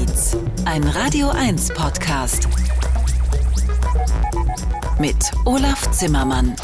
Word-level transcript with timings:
Beats, 0.00 0.36
ein 0.64 0.82
Radio 0.84 1.28
1 1.28 1.74
Podcast. 1.74 2.48
Mit 4.98 5.16
Olaf 5.44 5.90
Zimmermann. 5.90 6.56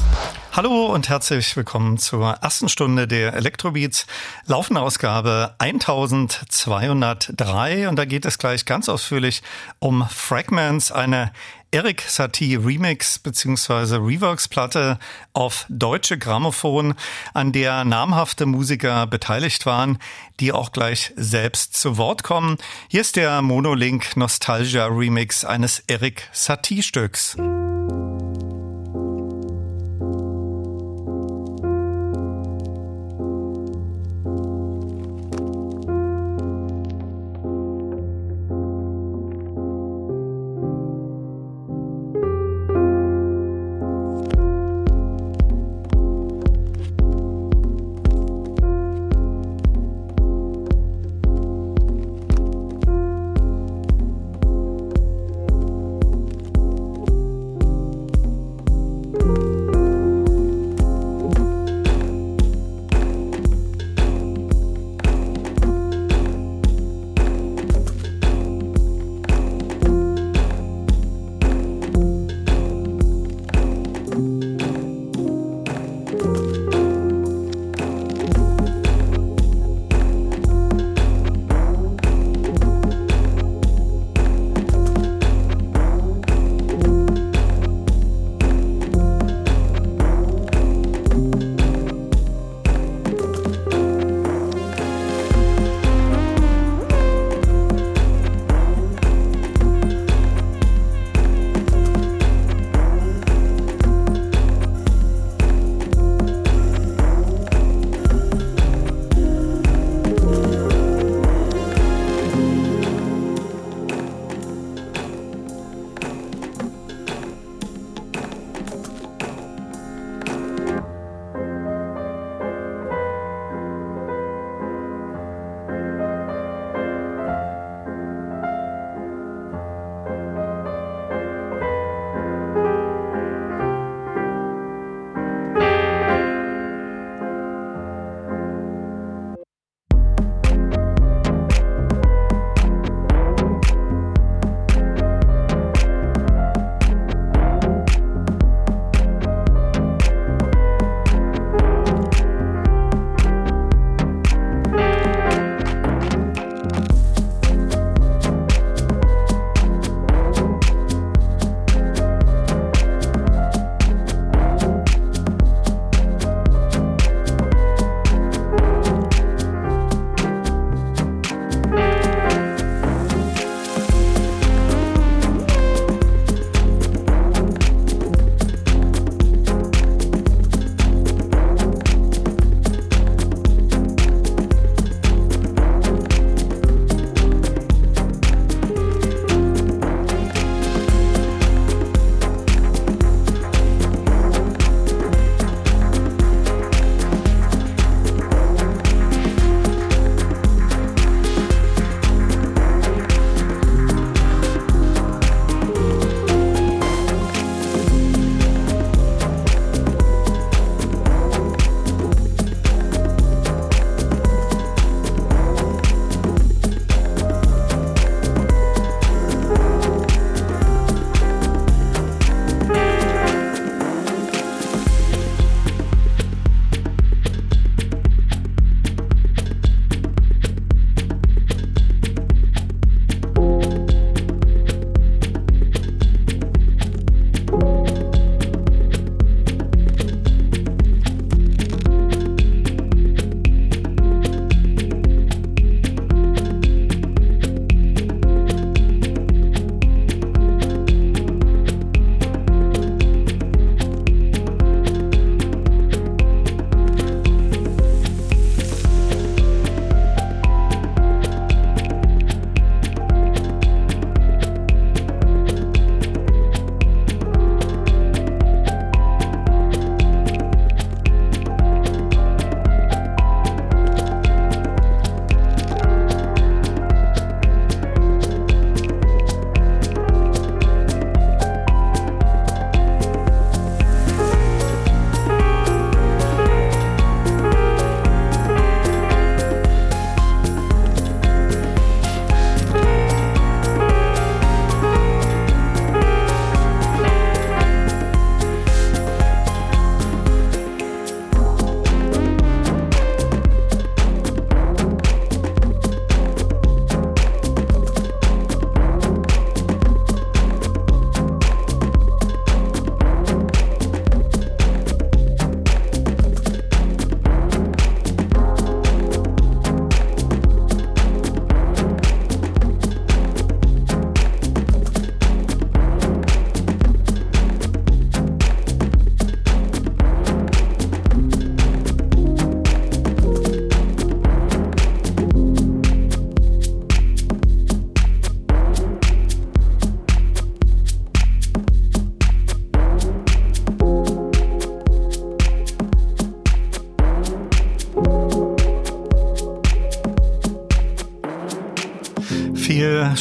Hallo 0.52 0.86
und 0.86 1.10
herzlich 1.10 1.54
willkommen 1.54 1.98
zur 1.98 2.30
ersten 2.40 2.70
Stunde 2.70 3.06
der 3.06 3.34
Elektrobeats, 3.34 4.06
laufende 4.46 4.80
Ausgabe 4.80 5.54
1203 5.58 7.90
und 7.90 7.96
da 7.96 8.06
geht 8.06 8.24
es 8.24 8.38
gleich 8.38 8.64
ganz 8.64 8.88
ausführlich 8.88 9.42
um 9.80 10.08
Fragments, 10.08 10.90
eine 10.90 11.30
Eric 11.70 12.02
Satie 12.02 12.56
Remix 12.56 13.18
bzw. 13.18 13.96
Reworks-Platte 13.96 14.98
auf 15.32 15.66
deutsche 15.68 16.18
Grammophon, 16.18 16.94
an 17.34 17.52
der 17.52 17.84
namhafte 17.84 18.46
Musiker 18.46 19.06
beteiligt 19.06 19.66
waren, 19.66 19.98
die 20.40 20.52
auch 20.52 20.72
gleich 20.72 21.12
selbst 21.16 21.74
zu 21.74 21.96
Wort 21.98 22.22
kommen. 22.22 22.56
Hier 22.88 23.00
ist 23.00 23.16
der 23.16 23.42
Monolink 23.42 24.16
Nostalgia 24.16 24.86
Remix 24.86 25.44
eines 25.44 25.80
Eric 25.86 26.28
Satie-Stücks. 26.32 27.36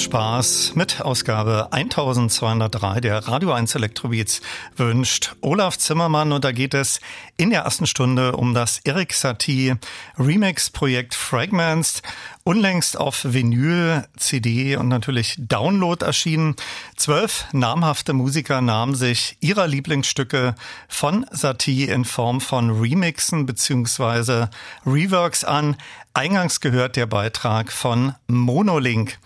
Spaß 0.01 0.73
mit 0.75 1.01
Ausgabe 1.01 1.69
1203 1.71 3.01
der 3.01 3.27
Radio 3.27 3.53
1 3.53 3.75
Elektrobeats 3.75 4.41
wünscht 4.75 5.35
Olaf 5.41 5.77
Zimmermann 5.77 6.31
und 6.31 6.43
da 6.43 6.51
geht 6.51 6.73
es 6.73 6.99
in 7.37 7.49
der 7.49 7.61
ersten 7.61 7.87
Stunde 7.87 8.35
um 8.35 8.53
das 8.53 8.79
Eric 8.83 9.13
Satie 9.13 9.75
Remix 10.17 10.69
Projekt 10.69 11.15
Fragments 11.15 12.01
unlängst 12.43 12.97
auf 12.97 13.25
Vinyl, 13.25 14.05
CD 14.17 14.75
und 14.75 14.87
natürlich 14.87 15.35
Download 15.39 16.05
erschienen. 16.05 16.55
Zwölf 16.95 17.45
namhafte 17.53 18.13
Musiker 18.13 18.61
nahmen 18.61 18.93
sich 18.93 19.37
ihrer 19.41 19.67
Lieblingsstücke 19.67 20.55
von 20.87 21.25
Satie 21.31 21.85
in 21.85 22.05
Form 22.05 22.41
von 22.41 22.69
Remixen 22.79 23.45
beziehungsweise 23.45 24.49
Reworks 24.85 25.43
an. 25.43 25.75
Eingangs 26.13 26.61
gehört 26.61 26.95
der 26.95 27.07
Beitrag 27.07 27.71
von 27.71 28.13
Monolink. 28.27 29.17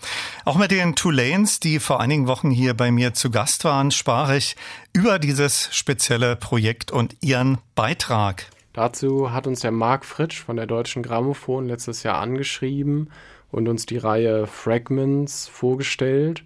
Auch 0.44 0.56
mit 0.56 0.70
den 0.70 0.94
Two 0.94 1.10
Lanes, 1.10 1.60
die 1.60 1.78
vor 1.78 2.00
einigen 2.00 2.26
Wochen 2.26 2.50
hier 2.50 2.72
bei 2.74 2.90
mir 2.90 3.12
zu 3.12 3.30
Gast 3.30 3.64
waren, 3.64 3.90
sprach 3.90 4.32
ich 4.32 4.56
über 4.94 5.18
dieses 5.18 5.68
spezielle 5.70 6.34
Projekt 6.34 6.90
und 6.90 7.16
ihren 7.20 7.58
Beitrag. 7.74 8.46
Dazu 8.72 9.32
hat 9.32 9.46
uns 9.46 9.60
der 9.60 9.72
Marc 9.72 10.04
Fritsch 10.04 10.40
von 10.40 10.56
der 10.56 10.66
Deutschen 10.66 11.02
Grammophon 11.02 11.66
letztes 11.66 12.04
Jahr 12.04 12.18
angeschrieben 12.18 13.10
und 13.50 13.68
uns 13.68 13.84
die 13.84 13.98
Reihe 13.98 14.46
Fragments 14.46 15.46
vorgestellt. 15.46 16.42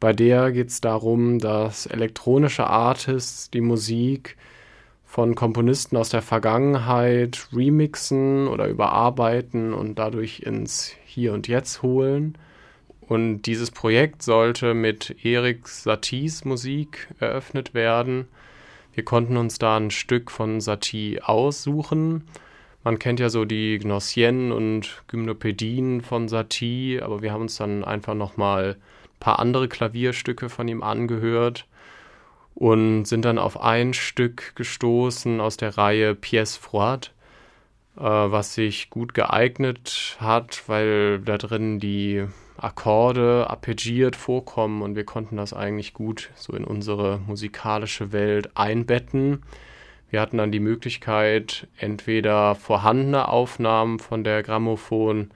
Bei 0.00 0.12
der 0.12 0.50
geht 0.50 0.70
es 0.70 0.80
darum, 0.80 1.38
dass 1.38 1.86
elektronische 1.86 2.66
Artists 2.66 3.50
die 3.50 3.60
Musik 3.60 4.36
von 5.04 5.36
Komponisten 5.36 5.96
aus 5.96 6.08
der 6.08 6.22
Vergangenheit 6.22 7.46
remixen 7.52 8.48
oder 8.48 8.66
überarbeiten 8.66 9.74
und 9.74 9.96
dadurch 9.98 10.40
ins 10.40 10.92
Hier 11.04 11.34
und 11.34 11.46
Jetzt 11.46 11.82
holen. 11.82 12.36
Und 13.08 13.42
dieses 13.42 13.70
Projekt 13.70 14.22
sollte 14.22 14.74
mit 14.74 15.24
Erik 15.24 15.68
Saties 15.68 16.44
Musik 16.44 17.08
eröffnet 17.18 17.74
werden. 17.74 18.28
Wir 18.94 19.04
konnten 19.04 19.36
uns 19.36 19.58
da 19.58 19.76
ein 19.76 19.90
Stück 19.90 20.30
von 20.30 20.60
Satie 20.60 21.20
aussuchen. 21.20 22.24
Man 22.84 22.98
kennt 22.98 23.20
ja 23.20 23.28
so 23.28 23.44
die 23.44 23.78
Gnossien 23.78 24.52
und 24.52 25.02
Gymnopädien 25.08 26.02
von 26.02 26.28
Satie, 26.28 27.00
aber 27.00 27.22
wir 27.22 27.32
haben 27.32 27.42
uns 27.42 27.56
dann 27.56 27.84
einfach 27.84 28.14
nochmal 28.14 28.76
ein 28.78 29.20
paar 29.20 29.38
andere 29.38 29.68
Klavierstücke 29.68 30.48
von 30.48 30.68
ihm 30.68 30.82
angehört 30.82 31.66
und 32.54 33.04
sind 33.04 33.24
dann 33.24 33.38
auf 33.38 33.60
ein 33.60 33.94
Stück 33.94 34.54
gestoßen 34.56 35.40
aus 35.40 35.56
der 35.56 35.78
Reihe 35.78 36.12
Pièce 36.14 36.58
Froide, 36.58 37.08
äh, 37.96 38.02
was 38.02 38.54
sich 38.54 38.90
gut 38.90 39.14
geeignet 39.14 40.16
hat, 40.20 40.64
weil 40.66 41.20
da 41.20 41.38
drin 41.38 41.78
die 41.78 42.26
Akkorde 42.56 43.48
arpeggiert 43.48 44.16
vorkommen 44.16 44.82
und 44.82 44.94
wir 44.94 45.04
konnten 45.04 45.36
das 45.36 45.52
eigentlich 45.52 45.94
gut 45.94 46.30
so 46.34 46.52
in 46.52 46.64
unsere 46.64 47.18
musikalische 47.18 48.12
Welt 48.12 48.50
einbetten. 48.56 49.42
Wir 50.10 50.20
hatten 50.20 50.36
dann 50.36 50.52
die 50.52 50.60
Möglichkeit, 50.60 51.66
entweder 51.78 52.54
vorhandene 52.54 53.28
Aufnahmen 53.28 53.98
von 53.98 54.24
der 54.24 54.42
Grammophon 54.42 55.30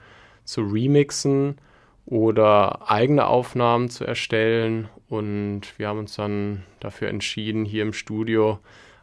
zu 0.44 0.60
remixen 0.60 1.56
oder 2.04 2.90
eigene 2.90 3.26
Aufnahmen 3.26 3.88
zu 3.88 4.04
erstellen. 4.04 4.88
Und 5.08 5.62
wir 5.78 5.88
haben 5.88 6.00
uns 6.00 6.16
dann 6.16 6.62
dafür 6.80 7.08
entschieden, 7.08 7.64
hier 7.64 7.82
im 7.82 7.92
Studio 7.92 8.58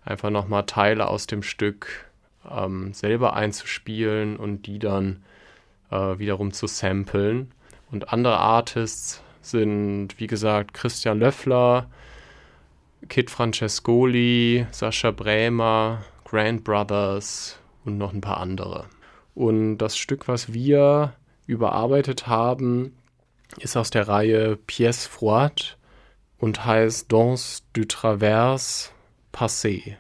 einfach 0.06 0.30
nochmal 0.30 0.66
Teile 0.66 1.08
aus 1.08 1.28
dem 1.28 1.44
Stück 1.44 2.06
ähm, 2.50 2.94
selber 2.94 3.34
einzuspielen 3.34 4.38
und 4.38 4.68
die 4.68 4.80
dann 4.80 5.24
äh, 5.92 6.20
wiederum 6.20 6.54
zu 6.54 6.68
samplen. 6.68 7.52
Und 7.94 8.12
andere 8.12 8.40
Artists 8.40 9.22
sind, 9.42 10.20
wie 10.20 10.26
gesagt, 10.26 10.74
Christian 10.74 11.20
Löffler, 11.20 11.86
Kit 13.08 13.30
Francescoli, 13.30 14.66
Sascha 14.72 15.12
Brämer, 15.12 16.04
Grand 16.26 16.64
Brothers 16.64 17.60
und 17.86 18.00
noch 18.00 18.12
ein 18.12 18.22
paar 18.22 18.38
andere. 18.38 18.88
Und 19.36 19.78
das 19.78 19.96
Stück, 19.96 20.28
was 20.28 20.54
wir 20.54 21.14
überarbeitet 21.46 22.26
haben, 22.26 22.98
ist 23.60 23.78
aus 23.78 23.92
der 23.92 24.08
Reihe 24.08 24.58
Pièce 24.68 25.08
Froide 25.08 25.76
und 26.40 26.66
heißt 26.66 27.12
Danse 27.12 27.62
du 27.74 27.86
Traverse 27.86 28.90
Passé. 29.32 29.98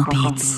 beats. 0.00 0.51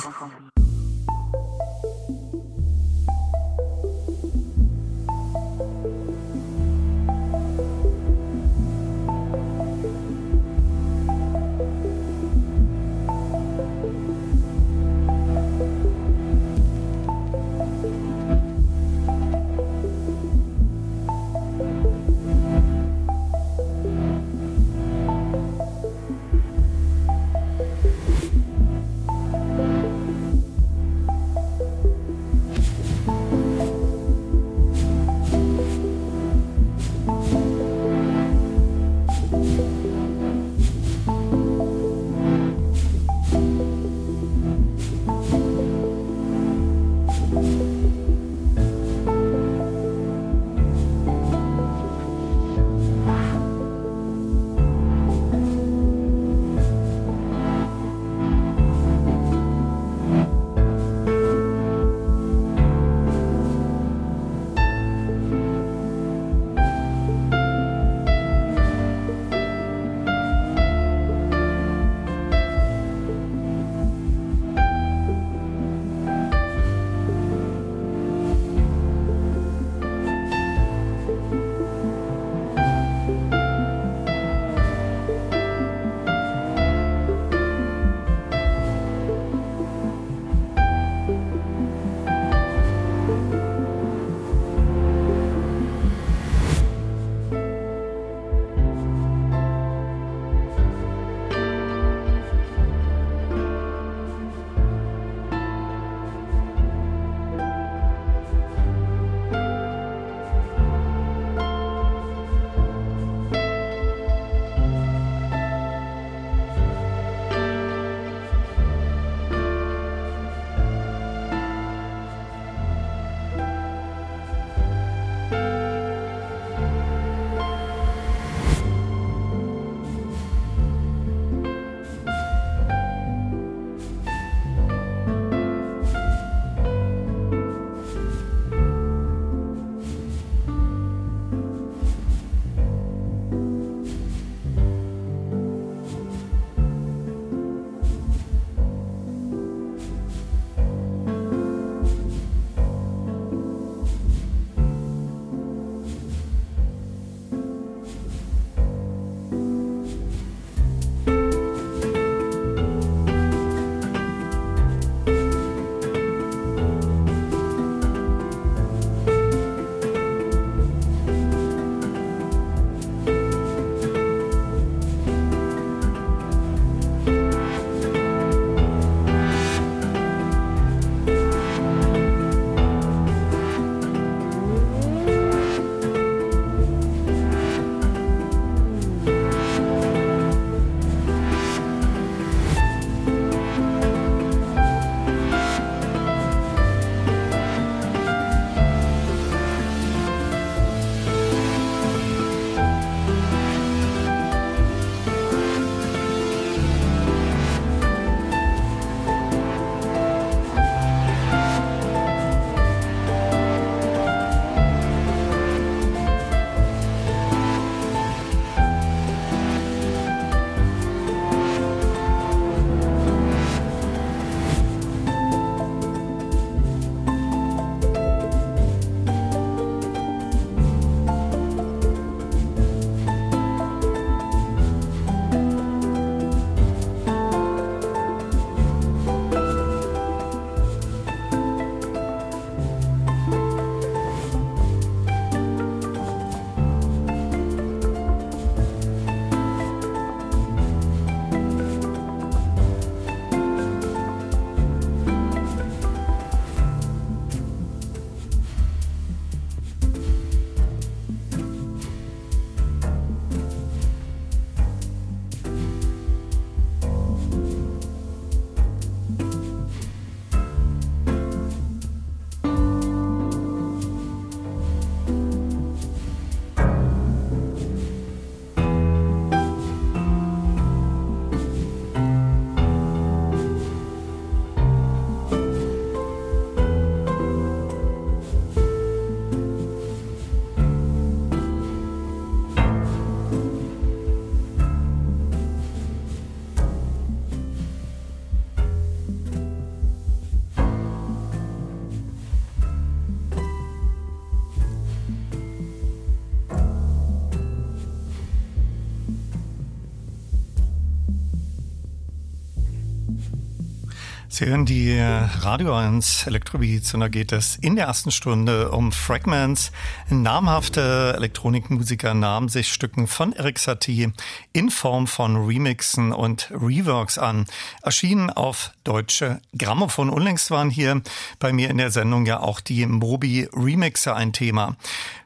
Sie 314.35 314.47
hören 314.47 314.67
die 314.67 314.99
Radio 314.99 315.77
1 315.77 316.27
Elektrobeats 316.27 316.93
und 316.93 316.99
da 316.99 317.07
geht 317.07 317.31
es 317.31 317.55
in 317.55 317.77
der 317.77 317.87
ersten 317.87 318.11
Stunde 318.11 318.73
um 318.73 318.91
Fragments. 318.91 319.71
Namhafte 320.09 321.13
Elektronikmusiker 321.15 322.15
nahmen 322.15 322.49
sich 322.49 322.73
Stücken 322.73 323.07
von 323.07 323.33
Eric 323.33 323.61
Satie 323.61 324.13
in 324.53 324.71
Form 324.71 325.07
von 325.07 325.37
Remixen 325.37 326.13
und 326.13 326.51
Reworks 326.51 327.17
an, 327.17 327.47
erschienen 327.85 328.29
auf 328.29 328.73
deutsche 328.83 329.41
Grammophon. 329.57 330.11
Unlängst 330.11 330.51
waren 330.51 330.69
hier 330.69 331.01
bei 331.39 331.53
mir 331.53 331.71
in 331.71 331.79
der 331.79 331.93
Sendung 331.93 332.27
ja 332.27 332.41
auch 332.41 332.59
die 332.59 332.87
Mobi 332.87 333.49
Remixer 333.53 334.17
ein 334.17 334.33
Thema. 334.33 334.75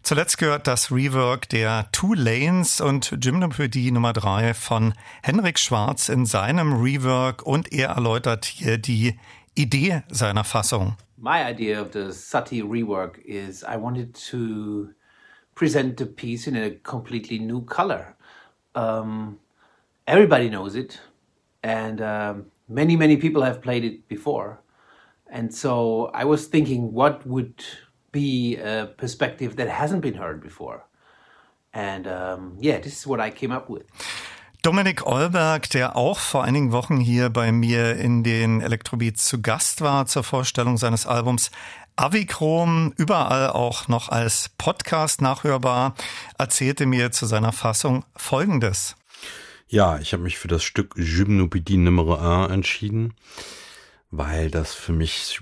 Zuletzt 0.09 0.39
gehört 0.39 0.67
das 0.67 0.91
Rework 0.91 1.51
der 1.51 1.85
Two 1.93 2.15
Lanes 2.15 2.81
und 2.81 3.15
Gymnopädie 3.21 3.91
Nummer 3.91 4.15
3 4.15 4.55
von 4.55 4.95
Henrik 5.23 5.59
Schwarz 5.59 6.09
in 6.09 6.25
seinem 6.25 6.81
Rework 6.81 7.43
und 7.43 7.75
er 7.75 7.91
erläutert 7.91 8.47
hier 8.47 8.79
die 8.79 9.19
Idee 9.55 10.05
seiner 10.09 10.45
Fassung. 10.45 10.97
My 11.19 11.43
idea 11.47 11.83
of 11.83 11.89
the 11.93 12.11
Sati 12.11 12.63
rework 12.63 13.19
is 13.27 13.63
I 13.63 13.77
wanted 13.77 14.19
to 14.31 14.95
present 15.55 15.99
the 15.99 16.07
piece 16.07 16.47
in 16.47 16.57
a 16.57 16.71
completely 16.71 17.39
new 17.39 17.61
color. 17.67 18.17
Um, 18.75 19.39
everybody 20.07 20.49
knows 20.49 20.75
it, 20.75 21.03
and 21.63 22.01
um, 22.01 22.47
many, 22.67 22.97
many 22.97 23.19
people 23.19 23.45
have 23.45 23.61
played 23.61 23.85
it 23.85 24.09
before. 24.09 24.63
And 25.31 25.55
so 25.55 26.11
I 26.15 26.25
was 26.25 26.47
thinking, 26.47 26.95
what 26.95 27.27
would 27.27 27.63
be 28.19 28.57
a 28.57 28.87
perspective 28.87 29.57
that 29.57 29.69
hasn't 29.69 30.01
been 30.01 30.19
heard 30.19 30.41
before? 30.41 30.85
And 31.73 32.07
um, 32.07 32.57
yeah, 32.61 32.79
this 32.81 32.99
is 32.99 33.07
what 33.07 33.21
I 33.21 33.31
came 33.31 33.55
up 33.55 33.69
with. 33.69 33.85
Dominik 34.63 35.07
Olberg, 35.07 35.71
der 35.71 35.95
auch 35.95 36.19
vor 36.19 36.43
einigen 36.43 36.73
Wochen 36.73 36.99
hier 36.99 37.31
bei 37.31 37.53
mir 37.53 37.97
in 37.97 38.25
den 38.25 38.61
Elektrobeats 38.61 39.25
zu 39.25 39.41
Gast 39.41 39.81
war 39.83 40.07
zur 40.07 40.25
Vorstellung 40.25 40.77
seines 40.79 41.07
Albums 41.07 41.53
Avichrom, 41.95 42.93
überall 42.97 43.51
auch 43.51 43.89
noch 43.89 44.09
als 44.09 44.51
Podcast 44.59 45.23
nachhörbar, 45.23 45.95
erzählte 46.39 46.87
mir 46.87 47.13
zu 47.13 47.27
seiner 47.27 47.53
Fassung 47.53 48.05
Folgendes. 48.17 48.97
Ja, 49.69 49.99
ich 49.99 50.13
habe 50.13 50.23
mich 50.23 50.39
für 50.39 50.49
das 50.49 50.65
Stück 50.65 50.95
Gymnopädie 50.97 51.77
Nummer 51.77 52.21
1 52.47 52.53
entschieden, 52.53 53.15
weil 54.11 54.51
das 54.51 54.75
für 54.75 54.93
mich 54.93 55.41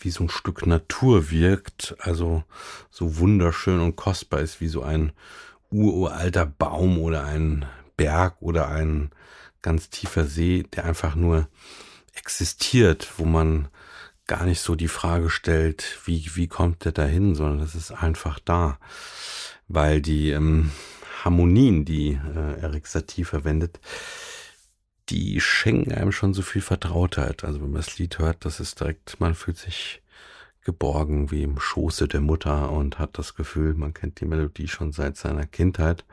wie 0.00 0.10
so 0.10 0.24
ein 0.24 0.30
Stück 0.30 0.66
Natur 0.66 1.30
wirkt, 1.30 1.96
also 2.00 2.44
so 2.90 3.18
wunderschön 3.18 3.80
und 3.80 3.96
kostbar 3.96 4.40
ist 4.40 4.60
wie 4.60 4.68
so 4.68 4.82
ein 4.82 5.12
uralter 5.70 6.46
Baum 6.46 6.98
oder 6.98 7.24
ein 7.24 7.66
Berg 7.96 8.36
oder 8.40 8.68
ein 8.68 9.10
ganz 9.62 9.90
tiefer 9.90 10.24
See, 10.24 10.64
der 10.74 10.84
einfach 10.84 11.14
nur 11.14 11.48
existiert, 12.14 13.08
wo 13.18 13.24
man 13.24 13.68
gar 14.26 14.44
nicht 14.44 14.60
so 14.60 14.74
die 14.74 14.88
Frage 14.88 15.28
stellt, 15.28 15.98
wie, 16.04 16.30
wie 16.34 16.46
kommt 16.46 16.84
der 16.84 16.92
dahin, 16.92 17.34
sondern 17.34 17.58
das 17.58 17.74
ist 17.74 17.90
einfach 17.90 18.38
da. 18.38 18.78
Weil 19.68 20.00
die 20.00 20.30
ähm, 20.30 20.70
Harmonien, 21.24 21.84
die 21.84 22.12
äh, 22.12 22.60
Eric 22.60 22.86
Satie 22.86 23.24
verwendet, 23.24 23.80
die 25.10 25.40
schenken 25.40 25.92
einem 25.92 26.12
schon 26.12 26.34
so 26.34 26.42
viel 26.42 26.62
Vertrautheit. 26.62 27.44
Also 27.44 27.60
wenn 27.60 27.70
man 27.70 27.82
das 27.82 27.98
Lied 27.98 28.18
hört, 28.18 28.44
das 28.44 28.60
ist 28.60 28.80
direkt, 28.80 29.20
man 29.20 29.34
fühlt 29.34 29.58
sich 29.58 30.02
geborgen 30.62 31.30
wie 31.30 31.42
im 31.42 31.58
Schoße 31.58 32.06
der 32.06 32.20
Mutter 32.20 32.70
und 32.70 32.98
hat 32.98 33.18
das 33.18 33.34
Gefühl, 33.34 33.74
man 33.74 33.94
kennt 33.94 34.20
die 34.20 34.26
Melodie 34.26 34.68
schon 34.68 34.92
seit 34.92 35.16
seiner 35.16 35.46
Kindheit. 35.46 36.04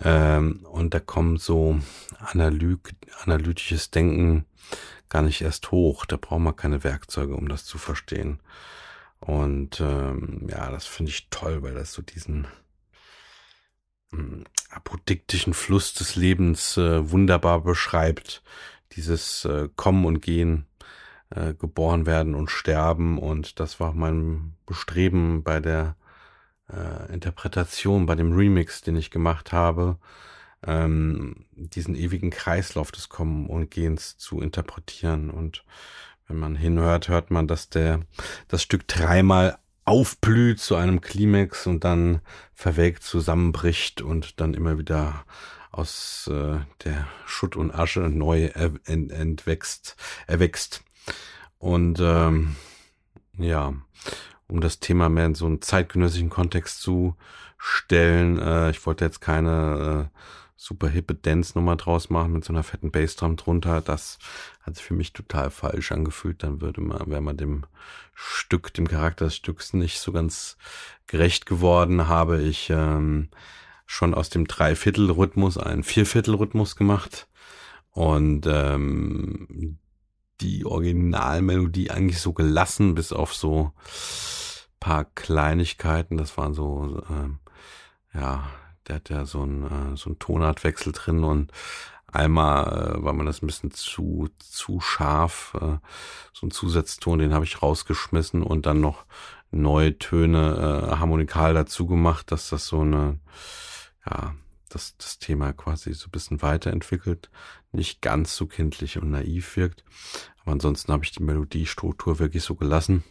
Ähm, 0.00 0.64
und 0.70 0.94
da 0.94 1.00
kommt 1.00 1.40
so 1.40 1.78
analyk, 2.18 2.94
analytisches 3.24 3.90
Denken 3.90 4.46
gar 5.08 5.22
nicht 5.22 5.42
erst 5.42 5.70
hoch. 5.70 6.06
Da 6.06 6.16
braucht 6.16 6.40
man 6.40 6.56
keine 6.56 6.84
Werkzeuge, 6.84 7.34
um 7.34 7.48
das 7.48 7.64
zu 7.64 7.78
verstehen. 7.78 8.40
Und 9.20 9.80
ähm, 9.80 10.46
ja, 10.48 10.70
das 10.70 10.86
finde 10.86 11.10
ich 11.10 11.28
toll, 11.30 11.62
weil 11.62 11.74
das 11.74 11.92
so 11.92 12.02
diesen 12.02 12.46
apodiktischen 14.70 15.54
Fluss 15.54 15.94
des 15.94 16.16
Lebens 16.16 16.76
äh, 16.76 17.10
wunderbar 17.10 17.62
beschreibt. 17.62 18.42
Dieses 18.92 19.44
äh, 19.44 19.68
Kommen 19.76 20.04
und 20.04 20.20
Gehen, 20.20 20.66
äh, 21.30 21.54
geboren 21.54 22.06
werden 22.06 22.34
und 22.34 22.50
sterben. 22.50 23.18
Und 23.18 23.60
das 23.60 23.80
war 23.80 23.92
mein 23.92 24.54
Bestreben 24.66 25.42
bei 25.42 25.60
der 25.60 25.96
äh, 26.70 27.12
Interpretation, 27.12 28.06
bei 28.06 28.14
dem 28.14 28.32
Remix, 28.32 28.82
den 28.82 28.96
ich 28.96 29.10
gemacht 29.10 29.52
habe, 29.52 29.98
ähm, 30.66 31.46
diesen 31.52 31.94
ewigen 31.94 32.30
Kreislauf 32.30 32.90
des 32.92 33.08
Kommen 33.08 33.46
und 33.46 33.70
Gehens 33.70 34.16
zu 34.16 34.40
interpretieren. 34.40 35.30
Und 35.30 35.64
wenn 36.26 36.38
man 36.38 36.56
hinhört, 36.56 37.08
hört 37.08 37.30
man, 37.30 37.46
dass 37.46 37.68
der 37.68 38.00
das 38.48 38.62
Stück 38.62 38.88
dreimal 38.88 39.58
aufblüht 39.88 40.60
zu 40.60 40.76
einem 40.76 41.00
Klimax 41.00 41.66
und 41.66 41.82
dann 41.82 42.20
verwelkt 42.52 43.02
zusammenbricht 43.02 44.02
und 44.02 44.38
dann 44.38 44.52
immer 44.52 44.78
wieder 44.78 45.24
aus 45.70 46.28
äh, 46.30 46.58
der 46.84 47.08
Schutt 47.24 47.56
und 47.56 47.74
Asche 47.74 48.00
neu 48.00 48.46
ent 48.84 49.12
entwächst, 49.12 49.96
erwächst. 50.26 50.84
Und 51.58 52.00
ähm, 52.00 52.56
ja, 53.38 53.72
um 54.46 54.60
das 54.60 54.78
Thema 54.78 55.08
mehr 55.08 55.24
in 55.24 55.34
so 55.34 55.46
einen 55.46 55.62
zeitgenössischen 55.62 56.28
Kontext 56.28 56.82
zu 56.82 57.16
stellen. 57.56 58.38
Äh, 58.38 58.70
ich 58.70 58.84
wollte 58.84 59.06
jetzt 59.06 59.20
keine 59.20 60.10
äh, 60.12 60.18
super 60.60 60.88
hippe 60.88 61.14
Dance-Nummer 61.14 61.76
draus 61.76 62.10
machen 62.10 62.32
mit 62.32 62.44
so 62.44 62.52
einer 62.52 62.64
fetten 62.64 62.90
Bassdrum 62.90 63.36
drunter. 63.36 63.80
Das 63.80 64.18
hat 64.60 64.74
sich 64.74 64.84
für 64.84 64.94
mich 64.94 65.12
total 65.12 65.50
falsch 65.50 65.92
angefühlt. 65.92 66.42
Dann 66.42 66.60
würde 66.60 66.80
man, 66.80 67.08
wäre 67.08 67.20
man 67.20 67.36
dem 67.36 67.64
Stück, 68.12 68.74
dem 68.74 68.88
Charakter 68.88 69.26
des 69.26 69.36
Stücks 69.36 69.72
nicht 69.72 70.00
so 70.00 70.10
ganz 70.10 70.58
gerecht 71.06 71.46
geworden, 71.46 72.08
habe 72.08 72.42
ich 72.42 72.70
ähm, 72.70 73.28
schon 73.86 74.14
aus 74.14 74.30
dem 74.30 74.48
Dreiviertel-Rhythmus 74.48 75.58
einen 75.58 75.84
Vierviertel-Rhythmus 75.84 76.74
gemacht. 76.74 77.28
Und 77.92 78.44
ähm, 78.48 79.78
die 80.40 80.66
Originalmelodie 80.66 81.90
eigentlich 81.90 82.20
so 82.20 82.32
gelassen, 82.32 82.96
bis 82.96 83.12
auf 83.12 83.32
so 83.32 83.72
paar 84.80 85.04
Kleinigkeiten. 85.04 86.16
Das 86.16 86.36
waren 86.36 86.52
so, 86.52 87.00
äh, 87.08 88.18
ja, 88.18 88.50
der 88.88 88.96
hat 88.96 89.10
ja 89.10 89.24
so 89.24 89.42
ein 89.44 89.64
äh, 89.64 89.96
so 89.96 90.10
ein 90.10 90.18
Tonartwechsel 90.18 90.92
drin 90.92 91.24
und 91.24 91.52
einmal 92.12 92.96
äh, 92.96 93.02
war 93.02 93.12
man 93.12 93.26
das 93.26 93.42
ein 93.42 93.46
bisschen 93.46 93.70
zu 93.70 94.28
zu 94.38 94.80
scharf, 94.80 95.54
äh, 95.60 95.78
so 96.32 96.46
ein 96.46 96.50
Zusatzton, 96.50 97.18
den 97.18 97.34
habe 97.34 97.44
ich 97.44 97.62
rausgeschmissen 97.62 98.42
und 98.42 98.66
dann 98.66 98.80
noch 98.80 99.04
neue 99.50 99.98
Töne 99.98 100.90
äh, 100.92 100.96
harmonikal 100.96 101.54
dazu 101.54 101.86
gemacht, 101.86 102.32
dass 102.32 102.50
das 102.50 102.66
so 102.66 102.80
eine 102.80 103.20
ja 104.08 104.34
dass 104.68 104.96
das 104.98 105.18
Thema 105.18 105.52
quasi 105.52 105.94
so 105.94 106.08
ein 106.08 106.10
bisschen 106.10 106.42
weiterentwickelt, 106.42 107.30
nicht 107.72 108.02
ganz 108.02 108.36
so 108.36 108.46
kindlich 108.46 108.98
und 108.98 109.10
naiv 109.10 109.56
wirkt. 109.56 109.84
Aber 110.42 110.52
ansonsten 110.52 110.92
habe 110.92 111.04
ich 111.04 111.12
die 111.12 111.22
Melodiestruktur 111.22 112.18
wirklich 112.18 112.42
so 112.42 112.54
gelassen 112.54 113.04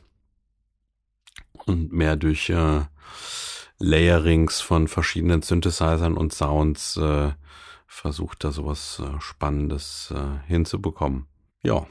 und 1.65 1.91
mehr 1.91 2.15
durch 2.15 2.49
äh, 2.49 2.81
Layerings 3.79 4.61
von 4.61 4.87
verschiedenen 4.87 5.41
Synthesizern 5.41 6.17
und 6.17 6.33
Sounds 6.33 6.97
äh, 6.97 7.31
versucht, 7.85 8.43
da 8.43 8.51
sowas 8.51 9.01
äh, 9.03 9.21
Spannendes 9.21 10.13
äh, 10.15 10.47
hinzubekommen. 10.47 11.27
Ja. 11.63 11.85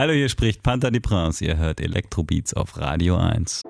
Hallo, 0.00 0.14
hier 0.14 0.30
spricht 0.30 0.62
Panther 0.62 0.90
de 0.90 0.98
Prince. 0.98 1.44
Ihr 1.44 1.58
hört 1.58 1.78
Elektrobeats 1.78 2.54
auf 2.54 2.78
Radio 2.78 3.18
1. 3.18 3.64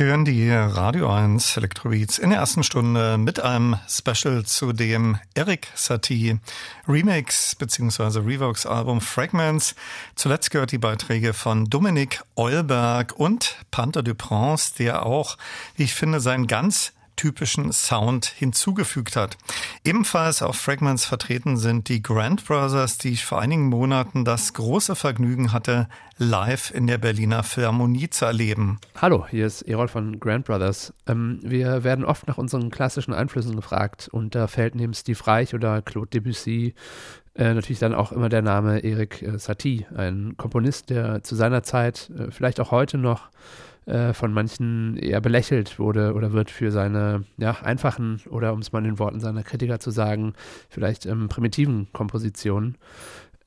Sie 0.00 0.06
hören 0.06 0.24
die 0.24 0.50
Radio 0.50 1.12
1 1.12 1.58
Electrobeats 1.58 2.16
in 2.16 2.30
der 2.30 2.38
ersten 2.38 2.62
Stunde 2.62 3.18
mit 3.18 3.38
einem 3.38 3.76
Special 3.86 4.46
zu 4.46 4.72
dem 4.72 5.18
Eric 5.34 5.68
Satie 5.74 6.38
Remix 6.88 7.54
bzw. 7.54 8.20
Revox 8.20 8.64
Album 8.64 9.02
Fragments. 9.02 9.74
Zuletzt 10.14 10.52
gehört 10.52 10.72
die 10.72 10.78
Beiträge 10.78 11.34
von 11.34 11.66
Dominik 11.66 12.22
Eulberg 12.34 13.12
und 13.14 13.58
Panther 13.70 14.02
du 14.02 14.14
Prince, 14.14 14.72
der 14.78 15.04
auch, 15.04 15.36
wie 15.76 15.82
ich 15.82 15.92
finde, 15.92 16.20
sein 16.20 16.46
ganz 16.46 16.94
typischen 17.20 17.70
Sound 17.70 18.24
hinzugefügt 18.24 19.14
hat. 19.14 19.36
Ebenfalls 19.84 20.40
auf 20.40 20.56
Fragments 20.56 21.04
vertreten 21.04 21.58
sind 21.58 21.90
die 21.90 22.02
Grand 22.02 22.46
Brothers, 22.46 22.96
die 22.96 23.10
ich 23.10 23.26
vor 23.26 23.42
einigen 23.42 23.68
Monaten 23.68 24.24
das 24.24 24.54
große 24.54 24.96
Vergnügen 24.96 25.52
hatte, 25.52 25.86
live 26.16 26.70
in 26.70 26.86
der 26.86 26.96
Berliner 26.96 27.42
Philharmonie 27.42 28.08
zu 28.08 28.24
erleben. 28.24 28.78
Hallo, 28.96 29.26
hier 29.28 29.46
ist 29.46 29.60
Erol 29.62 29.88
von 29.88 30.18
Grand 30.18 30.46
Brothers. 30.46 30.94
Ähm, 31.06 31.40
wir 31.42 31.84
werden 31.84 32.06
oft 32.06 32.26
nach 32.26 32.38
unseren 32.38 32.70
klassischen 32.70 33.12
Einflüssen 33.12 33.54
gefragt 33.54 34.08
und 34.10 34.34
da 34.34 34.46
fällt 34.46 34.74
neben 34.74 34.94
Steve 34.94 35.26
Reich 35.26 35.54
oder 35.54 35.82
Claude 35.82 36.08
Debussy 36.08 36.74
äh, 37.34 37.52
natürlich 37.52 37.80
dann 37.80 37.94
auch 37.94 38.12
immer 38.12 38.30
der 38.30 38.42
Name 38.42 38.82
Eric 38.82 39.20
äh, 39.20 39.38
Satie, 39.38 39.86
ein 39.94 40.38
Komponist, 40.38 40.88
der 40.88 41.22
zu 41.22 41.34
seiner 41.36 41.62
Zeit, 41.62 42.10
äh, 42.18 42.30
vielleicht 42.30 42.60
auch 42.60 42.70
heute 42.70 42.96
noch, 42.96 43.28
äh, 43.86 44.12
von 44.12 44.32
manchen 44.32 44.96
eher 44.96 45.20
belächelt 45.20 45.78
wurde 45.78 46.14
oder 46.14 46.32
wird 46.32 46.50
für 46.50 46.70
seine 46.70 47.24
ja, 47.38 47.52
einfachen 47.62 48.20
oder 48.28 48.52
um 48.52 48.60
es 48.60 48.72
mal 48.72 48.80
in 48.80 48.84
den 48.84 48.98
Worten 48.98 49.20
seiner 49.20 49.42
Kritiker 49.42 49.80
zu 49.80 49.90
sagen, 49.90 50.34
vielleicht 50.68 51.06
ähm, 51.06 51.28
primitiven 51.28 51.88
Kompositionen. 51.92 52.76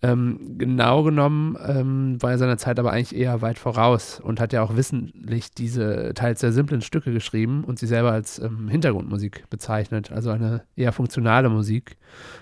Ähm, 0.04 0.58
genau 0.58 1.04
genommen 1.04 1.58
ähm, 1.66 2.22
war 2.22 2.32
er 2.32 2.38
seiner 2.38 2.58
Zeit 2.58 2.78
aber 2.78 2.92
eigentlich 2.92 3.18
eher 3.18 3.42
weit 3.42 3.58
voraus 3.58 4.20
und 4.20 4.42
hat 4.42 4.52
ja 4.52 4.62
auch 4.62 4.76
wissentlich 4.76 5.52
diese 5.52 6.14
teils 6.14 6.42
sehr 6.42 6.52
simplen 6.52 6.82
Stücke 6.82 7.14
geschrieben 7.14 7.64
und 7.64 7.80
sie 7.80 7.88
selber 7.88 8.12
als 8.12 8.38
ähm, 8.40 8.68
Hintergrundmusik 8.68 9.50
bezeichnet, 9.50 10.12
also 10.12 10.30
eine 10.30 10.64
eher 10.76 10.92
funktionale 10.92 11.48
Musik, 11.48 11.96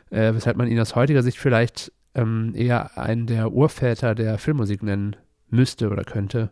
äh, 0.10 0.34
weshalb 0.34 0.58
man 0.58 0.70
ihn 0.70 0.80
aus 0.80 0.96
heutiger 0.96 1.22
Sicht 1.22 1.38
vielleicht 1.38 1.92
ähm, 2.16 2.54
eher 2.56 2.98
einen 2.98 3.28
der 3.28 3.52
Urväter 3.52 4.16
der 4.16 4.39
Filmmusik 4.39 4.82
nennen 4.82 5.16
müsste 5.52 5.92
oder 5.92 6.04
könnte. 6.04 6.50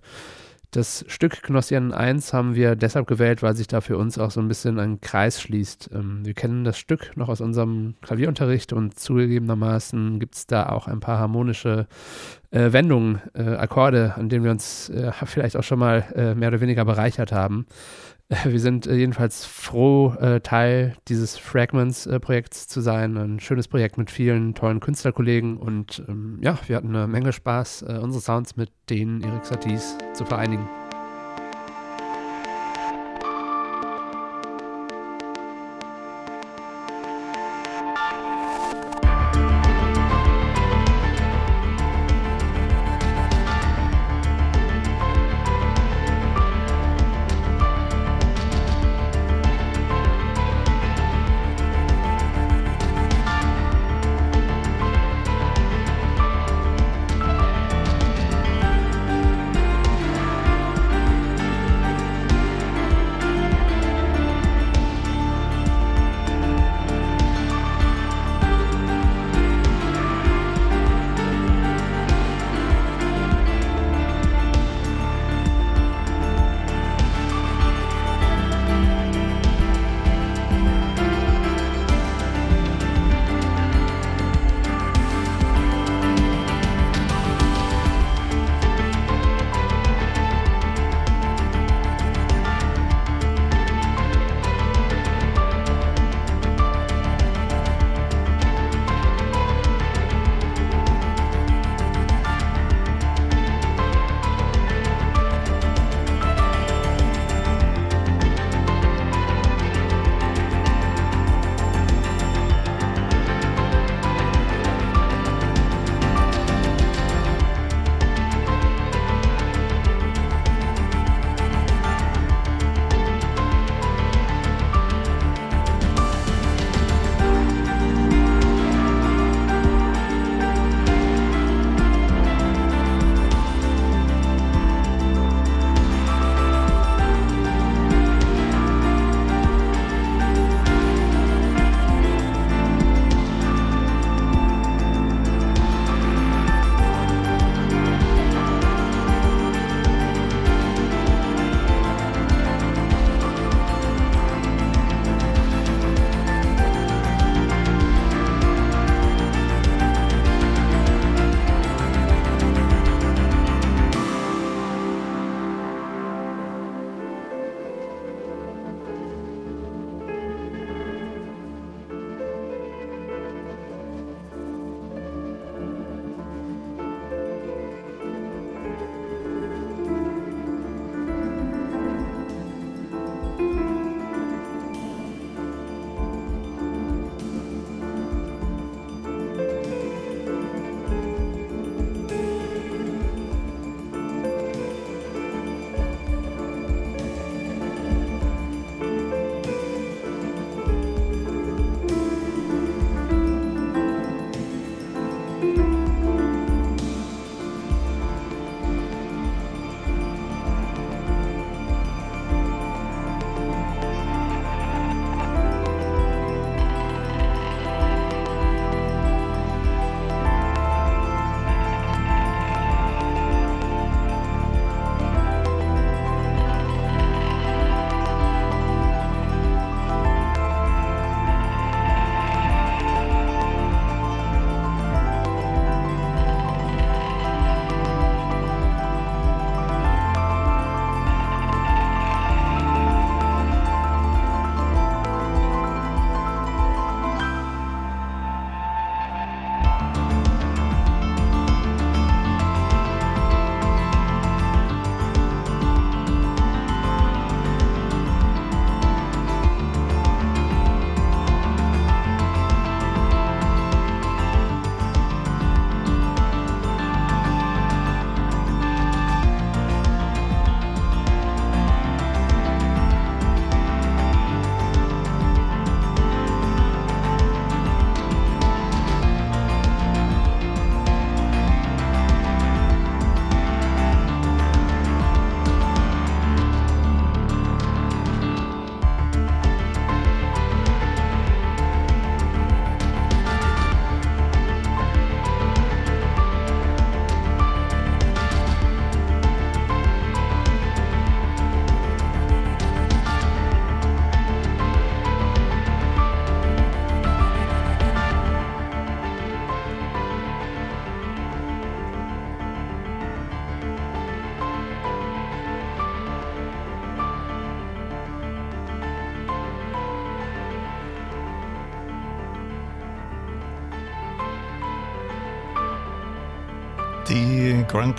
Das 0.72 1.04
Stück 1.08 1.42
Knossian 1.42 1.94
1 1.94 2.32
haben 2.32 2.54
wir 2.54 2.76
deshalb 2.76 3.08
gewählt, 3.08 3.42
weil 3.42 3.56
sich 3.56 3.66
da 3.66 3.82
für 3.82 3.98
uns 3.98 4.20
auch 4.20 4.30
so 4.30 4.40
ein 4.40 4.48
bisschen 4.48 4.78
ein 4.78 5.02
Kreis 5.02 5.42
schließt. 5.42 5.90
Ähm, 5.96 6.24
wir 6.24 6.36
kennen 6.36 6.64
das 6.64 6.78
Stück 6.78 7.18
noch 7.18 7.28
aus 7.28 7.42
unserem 7.42 7.96
Klavierunterricht 8.02 8.72
und 8.74 9.00
zugegebenermaßen 9.00 10.20
gibt 10.20 10.36
es 10.36 10.46
da 10.46 10.70
auch 10.70 10.88
ein 10.88 11.00
paar 11.00 11.18
harmonische 11.18 11.88
äh, 12.52 12.72
Wendungen, 12.72 13.20
äh, 13.34 13.56
Akkorde, 13.56 14.14
an 14.16 14.30
denen 14.30 14.44
wir 14.44 14.52
uns 14.52 14.90
äh, 14.90 15.12
vielleicht 15.26 15.58
auch 15.58 15.64
schon 15.64 15.80
mal 15.80 16.06
äh, 16.16 16.36
mehr 16.36 16.50
oder 16.50 16.62
weniger 16.62 16.86
bereichert 16.86 17.32
haben. 17.32 17.66
Wir 18.44 18.60
sind 18.60 18.86
äh, 18.86 18.96
jedenfalls 18.96 19.46
froh, 19.46 20.14
äh, 20.20 20.40
Teil 20.42 20.96
dieses 21.08 21.38
Fragments-Projekts 21.38 22.68
zu 22.68 22.80
sein. 22.82 23.18
Ein 23.18 23.40
schönes 23.40 23.68
Projekt 23.68 23.98
mit 23.98 24.12
vielen 24.12 24.54
tollen 24.54 24.80
Künstlerkollegen 24.80 25.58
und 25.58 26.04
ähm, 26.08 26.40
ja, 26.42 26.58
wir 26.68 26.76
hatten 26.76 26.96
eine 26.96 27.08
Menge 27.08 27.34
Spaß, 27.34 27.84
äh, 27.84 27.98
unsere 28.00 28.22
Sounds 28.22 28.56
mit 28.56 28.72
denen 28.90 29.22
Erik 29.22 29.46
Satis 29.46 29.98
zu 30.14 30.26
vereinigen. 30.26 30.68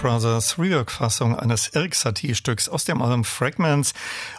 Brothers 0.00 0.58
Rework-Fassung 0.58 1.38
eines 1.38 1.68
Eric 1.68 1.94
Satie-Stücks 1.94 2.70
aus 2.70 2.86
dem 2.86 3.02
Album 3.02 3.22
Fragments. 3.22 3.92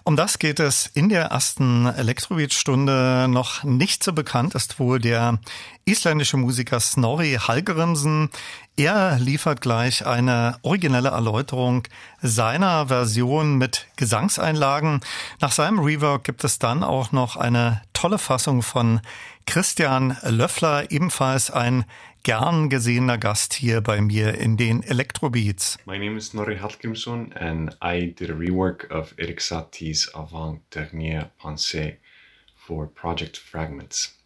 Um 0.04 0.16
das 0.16 0.40
geht 0.40 0.60
es 0.60 0.88
in 0.88 1.08
der 1.08 1.26
ersten 1.26 1.86
Elektrobeat-Stunde. 1.86 3.28
Noch 3.30 3.64
nicht 3.64 4.04
so 4.04 4.12
bekannt 4.12 4.56
ist 4.56 4.80
wohl 4.80 5.00
der 5.00 5.38
isländische 5.86 6.38
Musiker 6.38 6.80
Snorri 6.80 7.38
Hallgrimsen. 7.40 8.32
Er 8.76 9.20
liefert 9.20 9.62
gleich 9.62 10.04
eine 10.08 10.58
originelle 10.64 11.10
Erläuterung 11.10 11.84
seiner 12.24 12.88
Version 12.88 13.60
mit 13.60 13.86
Gesangseinlagen. 13.98 15.02
Nach 15.42 15.52
seinem 15.52 15.78
Rework 15.78 16.24
gibt 16.24 16.44
es 16.44 16.58
dann 16.58 16.84
auch 16.84 17.12
noch 17.12 17.36
eine 17.36 17.84
tolle 17.94 18.18
Fassung 18.18 18.64
von 18.64 19.00
Christian 19.46 20.18
Löffler, 20.24 20.90
ebenfalls 20.92 21.52
ein 21.52 21.86
gern 22.24 22.70
gesehener 22.70 23.18
Gast 23.18 23.54
hier 23.54 23.82
bei 23.82 24.00
mir 24.00 24.36
in 24.36 24.56
den 24.56 24.84
Electrobeats. 24.84 25.80
My 25.86 25.98
name 25.98 26.18
is 26.18 26.28
Snorri 26.28 26.58
Hallgrimsson 26.58 27.34
and 27.36 27.76
I 27.82 28.14
did 28.14 28.30
a 28.30 28.34
rework 28.34 28.92
of 28.92 29.16
Erik 29.18 29.42
Satie's 29.42 30.08
Avant 30.14 30.62
Dernier 30.70 31.32
Pensée 31.40 31.98
for 32.56 32.86
Project 32.88 33.38
Fragments. 33.38 34.18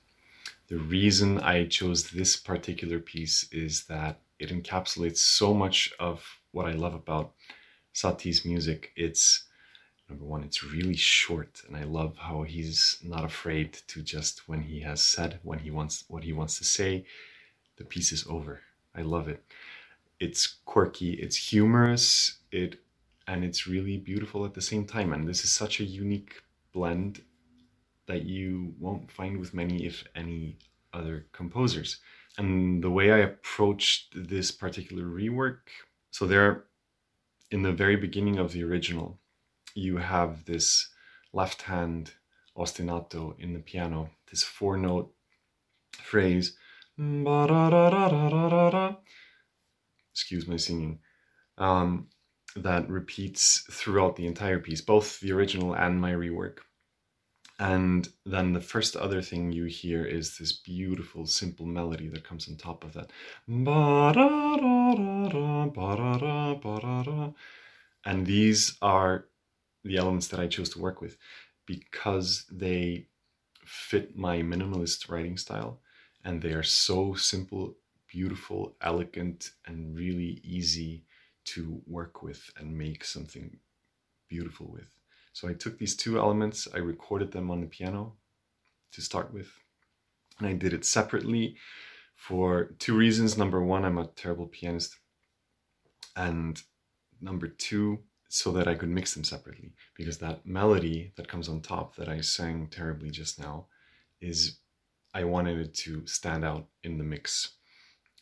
The 0.68 0.78
reason 0.78 1.40
I 1.40 1.68
chose 1.68 2.10
this 2.10 2.36
particular 2.36 3.00
piece 3.00 3.48
is 3.52 3.86
that 3.86 4.20
it 4.40 4.50
encapsulates 4.50 5.20
so 5.20 5.54
much 5.54 5.94
of 5.98 6.40
what 6.52 6.66
I 6.66 6.74
love 6.74 6.96
about 6.96 7.32
Satie's 7.94 8.44
music. 8.44 8.92
It's 8.98 9.46
number 10.10 10.26
one, 10.26 10.44
it's 10.44 10.64
really 10.64 10.98
short, 10.98 11.62
and 11.68 11.78
I 11.78 11.84
love 11.84 12.18
how 12.18 12.44
he's 12.44 12.98
not 13.02 13.24
afraid 13.24 13.74
to 13.88 14.02
just 14.02 14.50
when 14.50 14.62
he 14.64 14.82
has 14.82 15.02
said 15.02 15.40
when 15.44 15.60
he 15.60 15.72
wants 15.72 16.04
what 16.10 16.24
he 16.24 16.34
wants 16.34 16.58
to 16.58 16.66
say, 16.66 17.06
the 17.78 17.86
piece 17.86 18.12
is 18.12 18.26
over. 18.28 18.62
I 18.96 19.02
love 19.02 19.28
it. 19.28 19.44
It's 20.20 20.48
quirky, 20.66 21.14
it's 21.14 21.36
humorous, 21.36 22.38
it 22.52 22.80
and 23.28 23.44
it's 23.44 23.68
really 23.68 23.98
beautiful 23.98 24.46
at 24.46 24.54
the 24.54 24.62
same 24.62 24.86
time. 24.86 25.12
And 25.12 25.28
this 25.28 25.44
is 25.44 25.52
such 25.52 25.80
a 25.80 25.84
unique 25.84 26.44
blend 26.74 27.22
that 28.08 28.24
you 28.24 28.76
won't 28.80 29.12
find 29.12 29.38
with 29.38 29.54
many, 29.54 29.86
if 29.86 30.04
any, 30.16 30.58
other 30.94 31.26
composers. 31.32 31.98
And 32.38 32.84
the 32.84 32.92
way 32.92 33.12
I 33.12 33.20
approached 33.20 34.14
this 34.16 34.52
particular 34.52 35.06
rework, 35.06 35.58
so 36.12 36.28
there, 36.28 36.66
in 37.50 37.64
the 37.64 37.72
very 37.72 37.96
beginning 37.96 38.38
of 38.38 38.52
the 38.52 38.64
original, 38.64 39.20
you 39.74 39.98
have 39.98 40.46
this 40.46 40.90
left 41.34 41.64
hand 41.64 42.14
ostinato 42.56 43.38
in 43.40 43.54
the 43.54 43.60
piano, 43.60 44.12
this 44.30 44.44
four 44.44 44.78
note 44.78 45.12
phrase 45.94 46.58
excuse 50.12 50.48
my 50.48 50.58
singing, 50.58 51.00
um, 51.58 52.08
that 52.56 52.90
repeats 52.90 53.66
throughout 53.70 54.16
the 54.16 54.26
entire 54.26 54.60
piece, 54.60 54.82
both 54.82 55.20
the 55.20 55.34
original 55.34 55.76
and 55.76 56.00
my 56.00 56.12
rework. 56.12 56.60
And 57.60 58.08
then 58.26 58.54
the 58.54 58.62
first 58.62 58.96
other 58.96 59.22
thing 59.22 59.52
you 59.52 59.66
hear 59.66 60.06
is 60.06 60.38
this 60.38 60.54
beautiful, 60.54 61.26
simple 61.26 61.66
melody 61.66 62.10
that 62.10 62.28
comes 62.28 62.50
on 62.50 62.58
top 62.58 62.84
of 62.84 62.94
that. 62.94 63.12
And 68.06 68.26
these 68.26 68.78
are 68.82 69.26
the 69.84 69.98
elements 69.98 70.28
that 70.30 70.40
I 70.40 70.48
chose 70.48 70.70
to 70.70 70.80
work 70.80 71.02
with 71.02 71.18
because 71.66 72.46
they 72.52 73.08
fit 73.66 74.18
my 74.18 74.42
minimalist 74.42 75.10
writing 75.10 75.38
style 75.38 75.80
and 76.26 76.42
they 76.42 76.54
are 76.54 76.64
so 76.64 77.14
simple, 77.14 77.76
beautiful, 78.12 78.76
elegant, 78.82 79.52
and 79.68 79.96
really 79.96 80.42
easy 80.44 81.06
to 81.46 81.80
work 81.86 82.24
with 82.24 82.50
and 82.58 82.76
make 82.76 83.06
something 83.06 83.58
beautiful 84.28 84.68
with. 84.72 84.90
So 85.34 85.48
I 85.48 85.54
took 85.54 85.78
these 85.78 85.96
two 85.96 86.18
elements, 86.18 86.68
I 86.74 86.80
recorded 86.80 87.32
them 87.32 87.52
on 87.52 87.62
the 87.62 87.68
piano 87.68 88.14
to 88.92 89.02
start 89.02 89.34
with, 89.34 89.52
and 90.40 90.48
I 90.48 90.54
did 90.54 90.74
it 90.74 90.84
separately 90.84 91.58
for 92.16 92.74
two 92.80 92.98
reasons. 92.98 93.38
Number 93.38 93.64
one, 93.64 93.86
I'm 93.86 94.00
a 94.00 94.08
terrible 94.08 94.48
pianist, 94.48 94.98
and 96.16 96.60
number 97.22 97.48
two, 97.48 98.00
so 98.30 98.52
that 98.54 98.68
I 98.68 98.74
could 98.74 98.90
mix 98.90 99.14
them 99.14 99.24
separately 99.24 99.74
because 99.96 100.18
that 100.18 100.46
melody 100.46 101.12
that 101.18 101.28
comes 101.28 101.48
on 101.48 101.62
top 101.62 101.96
that 101.98 102.10
I 102.10 102.22
sang 102.22 102.68
terribly 102.68 103.12
just 103.12 103.40
now 103.40 103.68
is 104.20 104.58
I 105.16 105.24
wanted 105.24 105.58
it 105.60 105.74
to 105.86 106.06
stand 106.06 106.44
out 106.44 106.68
in 106.84 106.98
the 106.98 107.06
mix 107.06 107.56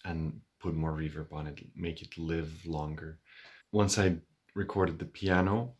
and 0.05 0.41
put 0.59 0.75
more 0.75 0.91
reverb 0.91 1.33
on 1.33 1.47
it, 1.47 1.59
make 1.75 2.03
it 2.03 2.19
live 2.19 2.53
longer. 2.67 3.17
Once 3.71 3.97
I 3.97 4.17
recorded 4.53 4.99
the 4.99 5.05
piano, 5.05 5.73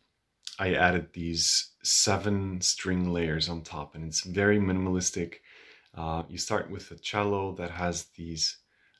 I 0.58 0.74
added 0.74 1.12
these 1.12 1.70
seven 1.84 2.60
string 2.60 3.12
layers 3.12 3.48
on 3.48 3.62
top, 3.62 3.94
and 3.94 4.04
it's 4.04 4.26
very 4.26 4.58
minimalistic. 4.58 5.36
Uh, 5.96 6.24
you 6.28 6.36
start 6.36 6.68
with 6.68 6.90
a 6.90 6.96
cello 6.96 7.54
that 7.54 7.70
has 7.70 8.06
these, 8.16 8.58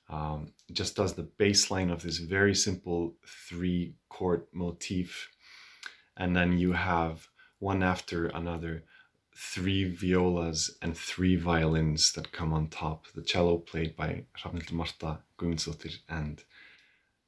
um, 0.09 0.53
just 0.73 0.95
does 0.95 1.15
the 1.15 1.29
bass 1.39 1.69
line 1.73 1.91
of 1.91 2.03
this 2.03 2.19
very 2.19 2.55
simple 2.55 3.17
three 3.49 3.97
chord 4.09 4.43
motif, 4.53 5.29
and 6.17 6.37
then 6.37 6.59
you 6.59 6.73
have 6.75 7.27
one 7.59 7.83
after 7.83 8.29
another 8.29 8.85
three 9.37 9.85
violas 9.85 10.77
and 10.81 10.97
three 10.97 11.37
violins 11.37 12.13
that 12.13 12.33
come 12.33 12.53
on 12.53 12.69
top. 12.69 13.07
The 13.15 13.23
cello 13.23 13.59
played 13.59 13.97
by 13.97 14.25
Hrafnhildur 14.39 14.73
Marta 14.73 15.19
Guðmundsdóttir 15.39 15.99
and 16.09 16.43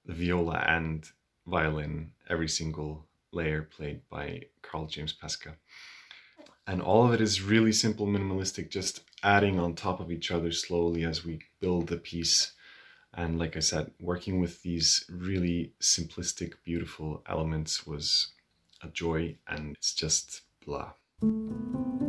the 0.05 0.15
viola 0.15 0.65
and 0.67 1.09
violin, 1.47 2.13
every 2.29 2.49
single 2.49 3.07
layer 3.33 3.63
played 3.63 4.01
by 4.09 4.43
Carl 4.63 4.87
James 4.87 5.13
Pesca. 5.13 5.57
And 6.67 6.81
all 6.83 7.07
of 7.07 7.13
it 7.13 7.21
is 7.21 7.43
really 7.43 7.73
simple, 7.73 8.07
minimalistic, 8.07 8.71
just 8.71 9.03
adding 9.23 9.59
on 9.59 9.75
top 9.75 10.01
of 10.01 10.11
each 10.11 10.31
other 10.31 10.51
slowly 10.53 11.05
as 11.05 11.25
we 11.25 11.41
build 11.61 11.89
the 11.89 11.97
piece. 11.97 12.53
And 13.15 13.39
like 13.39 13.57
I 13.57 13.61
said, 13.61 13.93
working 14.01 14.41
with 14.41 14.63
these 14.63 15.05
really 15.09 15.73
simplistic, 15.81 16.55
beautiful 16.65 17.23
elements 17.29 17.87
was 17.87 18.33
a 18.83 18.89
joy, 18.89 19.37
and 19.49 19.75
it's 19.77 19.95
just 19.95 20.43
blah. 20.65 20.93
Radio 21.23 22.06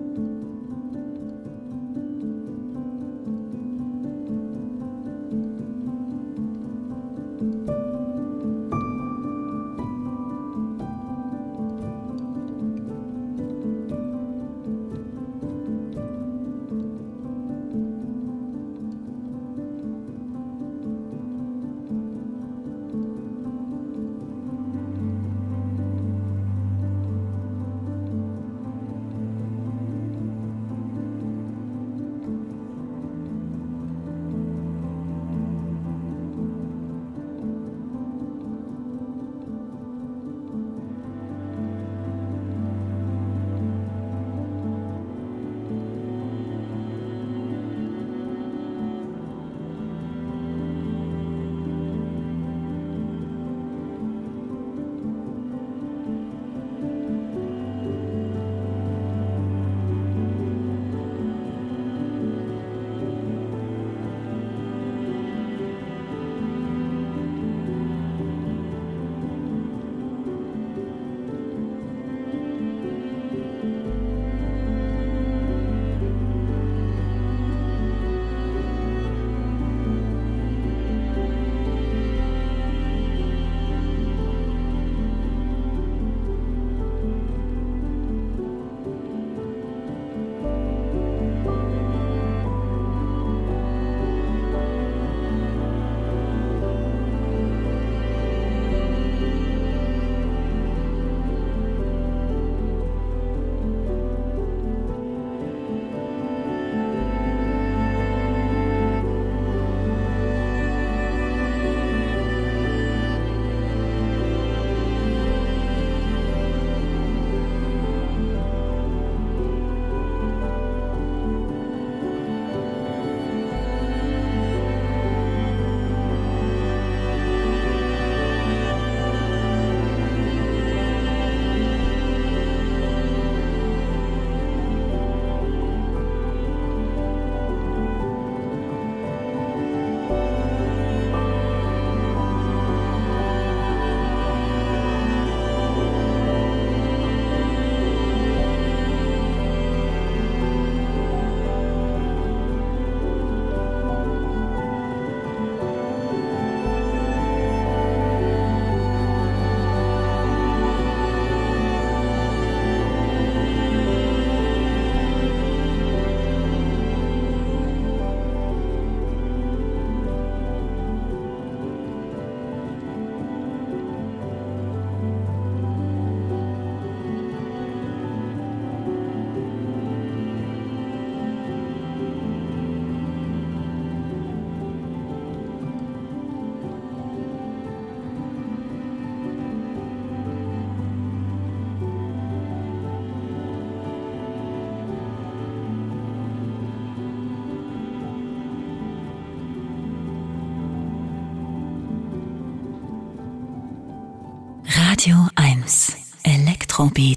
Elektrobeats. 206.88 207.16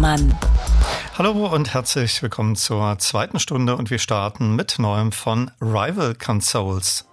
Olaf 0.00 0.16
Zimmermann. 0.16 0.34
Hallo 1.18 1.46
und 1.46 1.74
herzlich 1.74 2.22
willkommen 2.22 2.56
zur 2.56 2.98
zweiten 2.98 3.38
Stunde 3.38 3.76
und 3.76 3.90
wir 3.90 3.98
starten 3.98 4.56
mit 4.56 4.78
neuem 4.78 5.12
von 5.12 5.50
Rival 5.60 6.14
Consoles. 6.14 7.09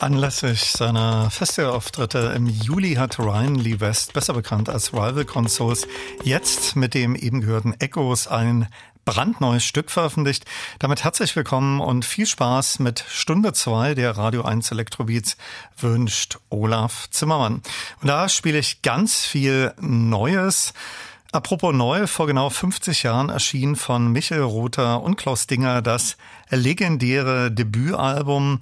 Anlässlich 0.00 0.62
seiner 0.62 1.30
Festivalauftritte 1.30 2.32
im 2.34 2.46
Juli 2.46 2.94
hat 2.94 3.18
Ryan 3.18 3.56
Lee 3.56 3.80
West, 3.80 4.14
besser 4.14 4.32
bekannt 4.32 4.70
als 4.70 4.94
Rival 4.94 5.26
Consoles, 5.26 5.86
jetzt 6.22 6.74
mit 6.74 6.94
dem 6.94 7.14
eben 7.14 7.42
gehörten 7.42 7.74
Echos 7.80 8.26
ein 8.26 8.68
brandneues 9.04 9.62
Stück 9.62 9.90
veröffentlicht. 9.90 10.46
Damit 10.78 11.04
herzlich 11.04 11.36
willkommen 11.36 11.82
und 11.82 12.06
viel 12.06 12.24
Spaß 12.24 12.78
mit 12.78 13.04
Stunde 13.10 13.52
2 13.52 13.94
der 13.94 14.16
Radio 14.16 14.40
1 14.40 14.70
Elektrobeats 14.70 15.36
wünscht 15.76 16.38
Olaf 16.48 17.10
Zimmermann. 17.10 17.60
Und 18.00 18.08
da 18.08 18.30
spiele 18.30 18.58
ich 18.58 18.80
ganz 18.80 19.26
viel 19.26 19.74
Neues. 19.80 20.72
Apropos 21.32 21.72
neu, 21.74 22.06
vor 22.08 22.26
genau 22.26 22.50
50 22.50 23.04
Jahren 23.04 23.28
erschien 23.28 23.76
von 23.76 24.10
Michael 24.10 24.40
Rother 24.40 25.02
und 25.02 25.16
Klaus 25.16 25.46
Dinger 25.46 25.80
das 25.82 26.16
legendäre 26.50 27.52
Debütalbum 27.52 28.60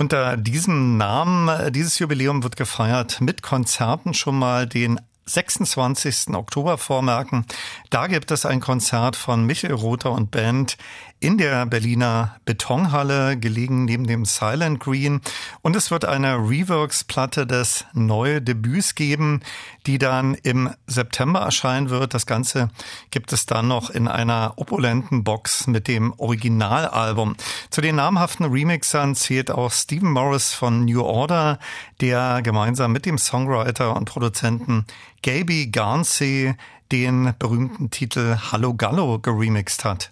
unter 0.00 0.38
diesem 0.38 0.96
Namen, 0.96 1.72
dieses 1.74 1.98
Jubiläum 1.98 2.42
wird 2.42 2.56
gefeiert 2.56 3.20
mit 3.20 3.42
Konzerten 3.42 4.14
schon 4.14 4.38
mal 4.38 4.66
den 4.66 4.98
26. 5.26 6.34
Oktober 6.34 6.78
vormerken. 6.78 7.44
Da 7.90 8.06
gibt 8.06 8.30
es 8.30 8.46
ein 8.46 8.60
Konzert 8.60 9.14
von 9.14 9.44
Michael 9.44 9.74
Rother 9.74 10.12
und 10.12 10.30
Band 10.30 10.78
in 11.20 11.36
der 11.36 11.66
Berliner 11.66 12.36
Betonhalle, 12.46 13.36
gelegen 13.36 13.84
neben 13.84 14.06
dem 14.06 14.24
Silent 14.24 14.80
Green. 14.80 15.20
Und 15.60 15.76
es 15.76 15.90
wird 15.90 16.06
eine 16.06 16.36
Reworks-Platte 16.36 17.46
des 17.46 17.84
neuen 17.92 18.42
Debüts 18.42 18.94
geben, 18.94 19.40
die 19.86 19.98
dann 19.98 20.34
im 20.34 20.70
September 20.86 21.40
erscheinen 21.40 21.90
wird. 21.90 22.14
Das 22.14 22.24
Ganze 22.24 22.70
gibt 23.10 23.34
es 23.34 23.44
dann 23.44 23.68
noch 23.68 23.90
in 23.90 24.08
einer 24.08 24.54
opulenten 24.56 25.22
Box 25.22 25.66
mit 25.66 25.88
dem 25.88 26.14
Originalalbum. 26.16 27.36
Zu 27.68 27.82
den 27.82 27.96
namhaften 27.96 28.46
Remixern 28.46 29.14
zählt 29.14 29.50
auch 29.50 29.70
Stephen 29.70 30.10
Morris 30.10 30.54
von 30.54 30.86
New 30.86 31.02
Order, 31.02 31.58
der 32.00 32.40
gemeinsam 32.42 32.92
mit 32.92 33.04
dem 33.04 33.18
Songwriter 33.18 33.94
und 33.94 34.06
Produzenten 34.06 34.86
Gaby 35.22 35.66
Garnsey 35.66 36.54
den 36.90 37.34
berühmten 37.38 37.90
Titel 37.90 38.38
Hallo 38.50 38.74
Gallo 38.74 39.18
geremixed 39.18 39.84
hat. 39.84 40.10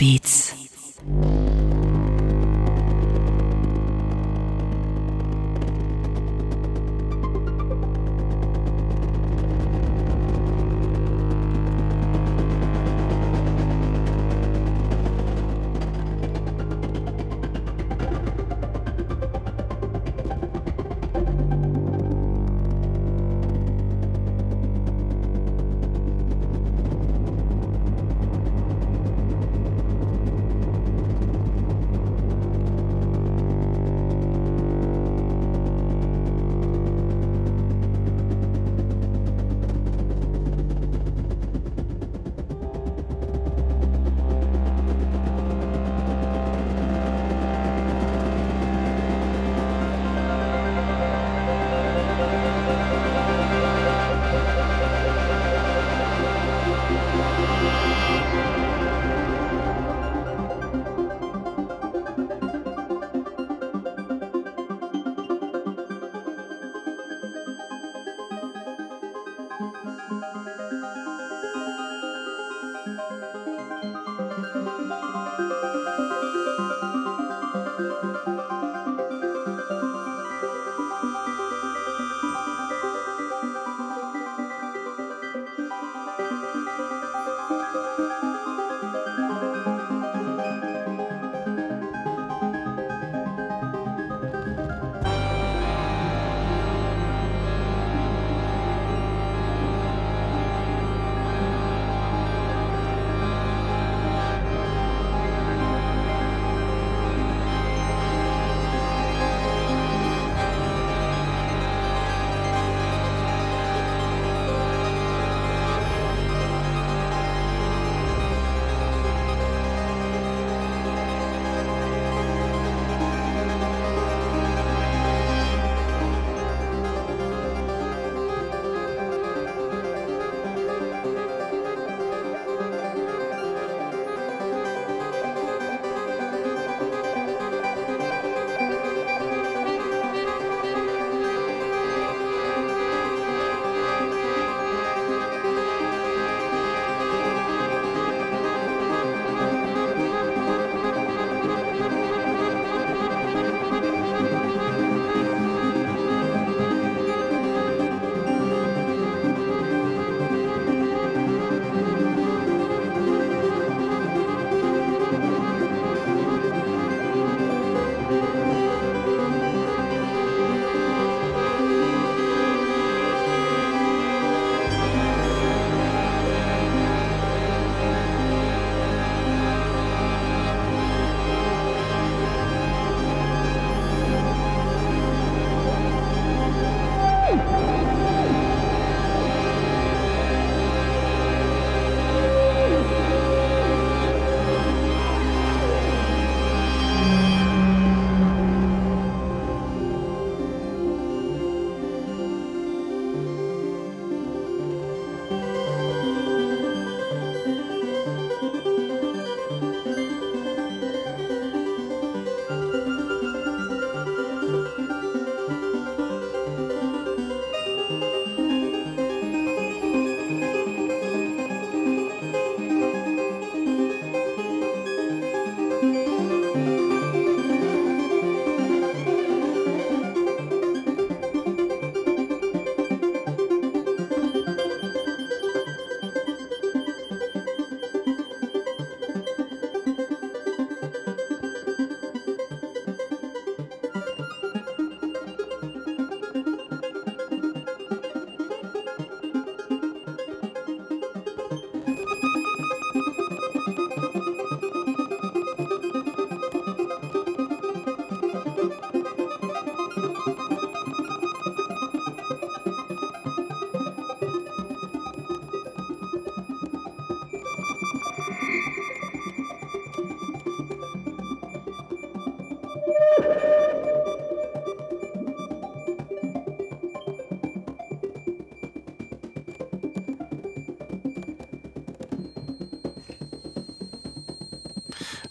Elektrobeats. 0.00 0.39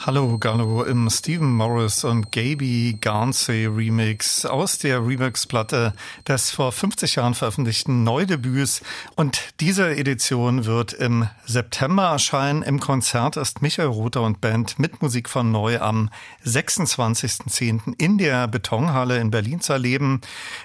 Hallo 0.10 0.40
Gallo 0.40 0.86
im 0.86 1.08
Stephen 1.12 1.54
Morris 1.54 2.04
und 2.04 2.32
Gaby 2.32 2.98
Garnsey 3.00 3.68
Remix 3.68 4.44
aus 4.44 4.80
der 4.80 5.06
Remix-Platte 5.06 5.94
des 6.28 6.50
vor 6.50 6.72
50 6.72 7.14
Jahren 7.14 7.36
veröffentlichten 7.36 8.04
Neudebüts. 8.04 8.82
Und 9.16 9.40
diese 9.60 9.96
Edition 9.96 10.66
wird 10.66 10.94
im 10.94 11.30
September 11.46 12.06
erscheinen. 12.06 12.64
Im 12.64 12.80
Konzert 12.80 13.38
ist 13.38 13.62
Michael 13.62 13.90
Rother 13.90 14.24
und 14.24 14.42
Band 14.42 14.80
mit 14.80 15.00
Musik 15.04 15.30
von 15.30 15.52
Neu 15.52 15.80
am 15.80 16.10
26.10. 16.44 17.94
in 18.00 18.18
der 18.18 18.48
Betonhalle 18.48 19.20
in 19.20 19.30
Berlin 19.30 19.62
zu 19.62 19.74
erleben. 19.74 20.22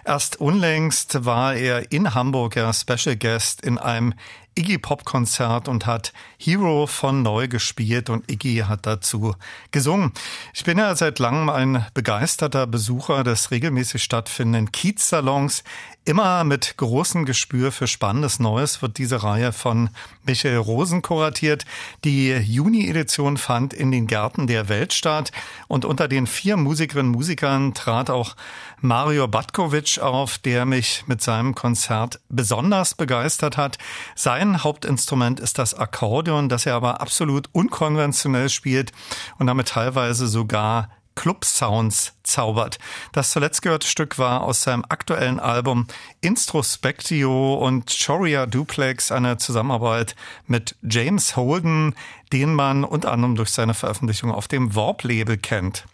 Erst 0.06 0.40
unlängst 0.40 1.26
war 1.26 1.54
er 1.54 1.92
in 1.92 2.14
Hamburg 2.14 2.56
ja 2.56 2.72
Special 2.72 3.14
Guest 3.14 3.60
in 3.60 3.76
einem 3.76 4.14
Iggy 4.56 4.78
Pop 4.78 5.04
Konzert 5.04 5.68
und 5.68 5.86
hat 5.86 6.12
Hero 6.38 6.86
von 6.86 7.22
Neu 7.22 7.48
gespielt 7.48 8.10
und 8.10 8.30
Iggy 8.30 8.64
hat 8.68 8.86
dazu 8.86 9.34
gesungen. 9.70 10.12
Ich 10.52 10.64
bin 10.64 10.78
ja 10.78 10.94
seit 10.94 11.18
langem 11.18 11.48
ein 11.48 11.86
begeisterter 11.94 12.66
Besucher 12.66 13.24
des 13.24 13.50
regelmäßig 13.50 14.02
stattfindenden 14.02 14.72
Kiez-Salons. 14.72 15.64
Immer 16.06 16.44
mit 16.44 16.76
großem 16.76 17.24
Gespür 17.24 17.72
für 17.72 17.86
spannendes 17.86 18.38
Neues 18.38 18.82
wird 18.82 18.98
diese 18.98 19.22
Reihe 19.22 19.52
von 19.52 19.88
Michael 20.26 20.58
Rosen 20.58 21.00
kuratiert. 21.00 21.64
Die 22.04 22.28
Juni-Edition 22.28 23.38
fand 23.38 23.72
in 23.72 23.90
den 23.90 24.06
Gärten 24.06 24.46
der 24.46 24.68
Welt 24.68 24.92
statt 24.92 25.32
und 25.66 25.86
unter 25.86 26.06
den 26.06 26.26
vier 26.26 26.58
Musikerinnen 26.58 27.12
und 27.12 27.16
Musikern 27.16 27.72
trat 27.72 28.10
auch 28.10 28.36
Mario 28.82 29.28
Batkovic 29.28 29.98
auf, 29.98 30.36
der 30.36 30.66
mich 30.66 31.04
mit 31.06 31.22
seinem 31.22 31.54
Konzert 31.54 32.20
besonders 32.28 32.94
begeistert 32.94 33.56
hat. 33.56 33.78
Sein 34.14 34.62
Hauptinstrument 34.62 35.40
ist 35.40 35.56
das 35.56 35.72
Akkordeon, 35.72 36.50
das 36.50 36.66
er 36.66 36.74
aber 36.74 37.00
absolut 37.00 37.48
unkonventionell 37.52 38.50
spielt 38.50 38.92
und 39.38 39.46
damit 39.46 39.68
teilweise 39.68 40.26
sogar 40.26 40.90
Club-Sounds 41.14 42.14
zaubert. 42.22 42.78
Das 43.12 43.30
zuletzt 43.30 43.62
gehörte 43.62 43.86
Stück 43.86 44.18
war 44.18 44.42
aus 44.42 44.62
seinem 44.62 44.84
aktuellen 44.88 45.40
Album 45.40 45.86
Introspectio 46.20 47.54
und 47.54 47.94
Choria 48.04 48.46
Duplex, 48.46 49.12
eine 49.12 49.36
Zusammenarbeit 49.38 50.16
mit 50.46 50.76
James 50.82 51.36
Holden, 51.36 51.94
den 52.32 52.54
man 52.54 52.84
unter 52.84 53.12
anderem 53.12 53.36
durch 53.36 53.50
seine 53.50 53.74
Veröffentlichung 53.74 54.32
auf 54.32 54.48
dem 54.48 54.74
Warp-Label 54.74 55.36
kennt. 55.36 55.84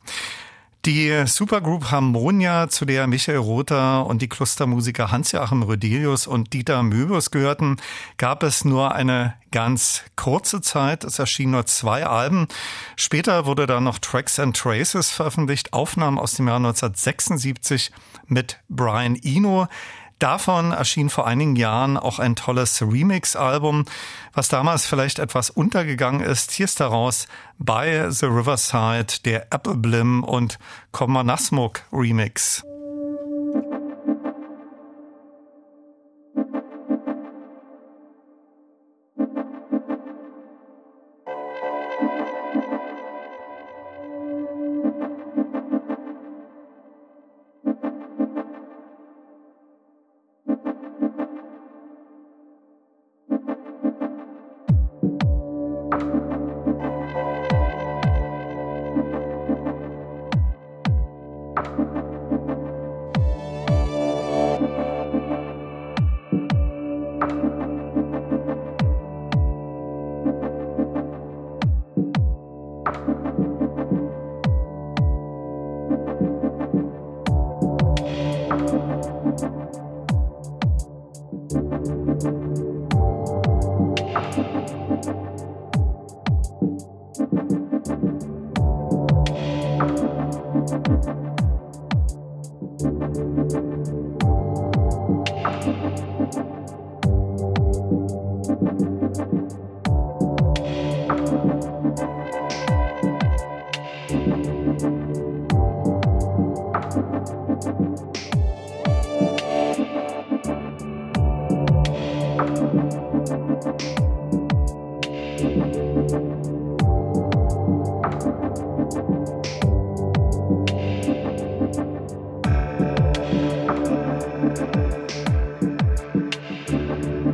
Die 0.87 1.27
Supergroup 1.27 1.91
Harmonia, 1.91 2.71
zu 2.71 2.87
der 2.87 3.07
Michael 3.07 3.37
Rother 3.37 4.07
und 4.07 4.23
die 4.23 4.31
Klostermusiker 4.31 5.11
Hans-Joachim 5.11 5.63
Rödelius 5.63 6.27
und 6.27 6.55
Dieter 6.55 6.83
Möbius 6.83 7.31
gehörten, 7.31 7.77
gab 8.17 8.43
es 8.43 8.65
nur 8.65 8.95
eine 8.95 9.35
ganz 9.51 10.05
kurze 10.17 10.63
Zeit. 10.63 11.05
Es 11.05 11.19
erschienen 11.19 11.53
nur 11.53 11.67
zwei 11.67 12.07
Alben. 12.07 12.49
Später 12.97 13.45
wurde 13.45 13.67
dann 13.67 13.85
noch 13.85 13.99
Tracks 13.99 14.39
and 14.39 14.57
Traces 14.57 15.11
veröffentlicht, 15.11 15.75
Aufnahmen 15.75 16.19
aus 16.19 16.33
dem 16.37 16.49
Jahr 16.49 16.57
1976 16.57 17.93
mit 18.27 18.59
Brian 18.71 19.17
Eno. 19.17 19.69
Davon 20.21 20.73
erschien 20.73 21.09
vor 21.09 21.27
einigen 21.27 21.57
Jahren 21.57 21.97
auch 21.97 22.19
ein 22.19 22.37
tolles 22.37 22.83
Remix-Album, 22.83 23.87
was 24.35 24.49
damals 24.49 24.85
vielleicht 24.85 25.19
etwas 25.19 25.49
untergegangen 25.49 26.21
ist. 26.21 26.53
Hier 26.53 26.67
ist 26.67 26.79
daraus 26.79 27.27
bei 27.59 28.11
The 28.11 28.27
Riverside 28.27 29.15
der 29.25 29.47
Apple 29.51 29.77
Blim 29.77 30.23
und 30.23 30.59
Komanasmuk 30.93 31.85
Remix. 31.91 32.63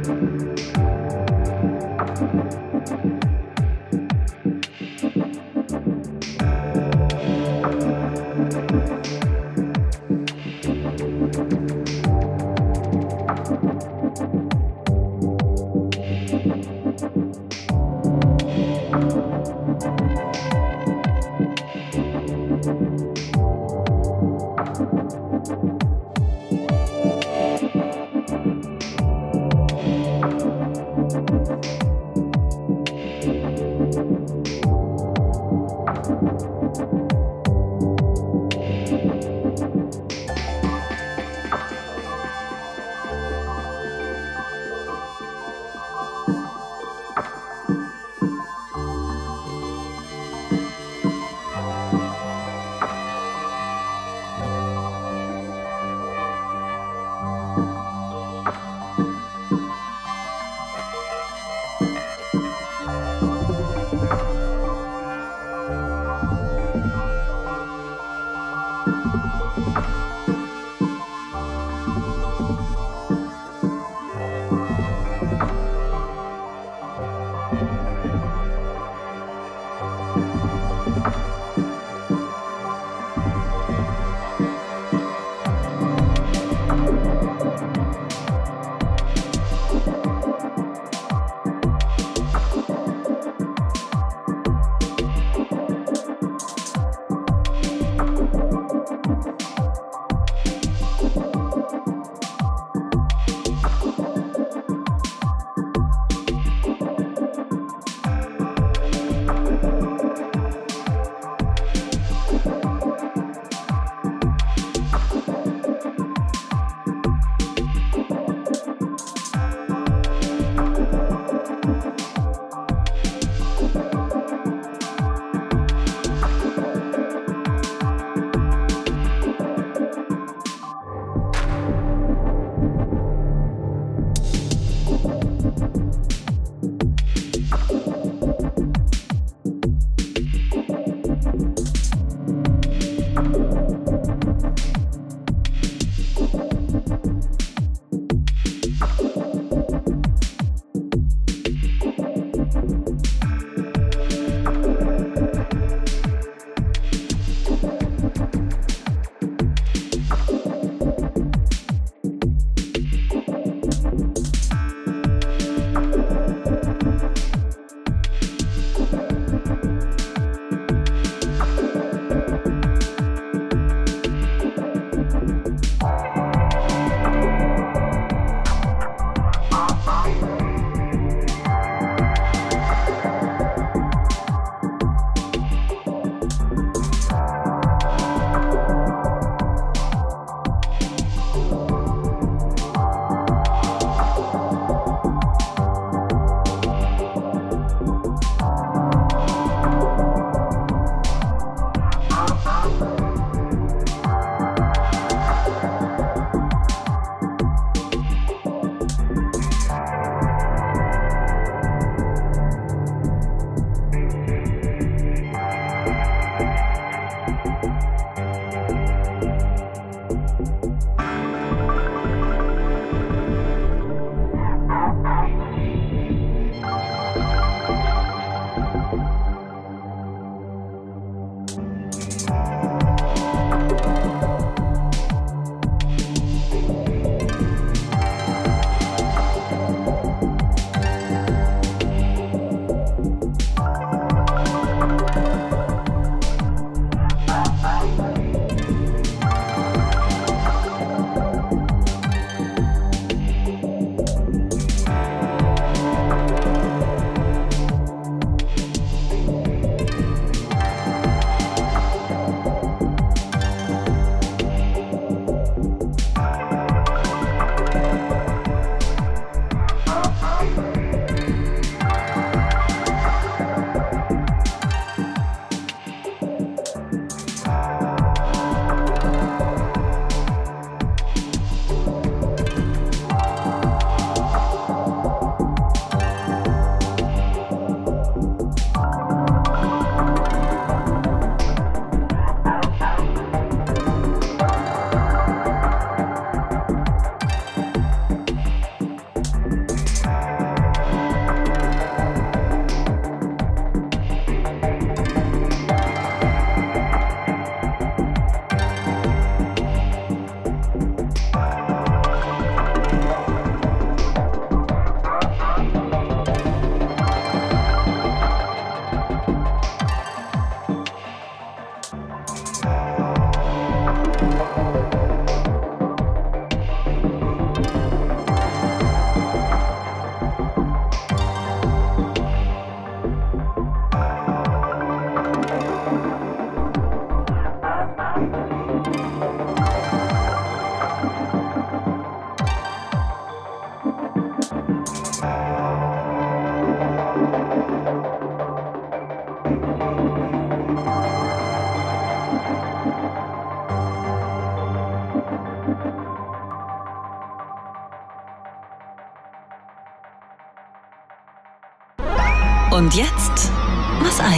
Música 0.06 0.85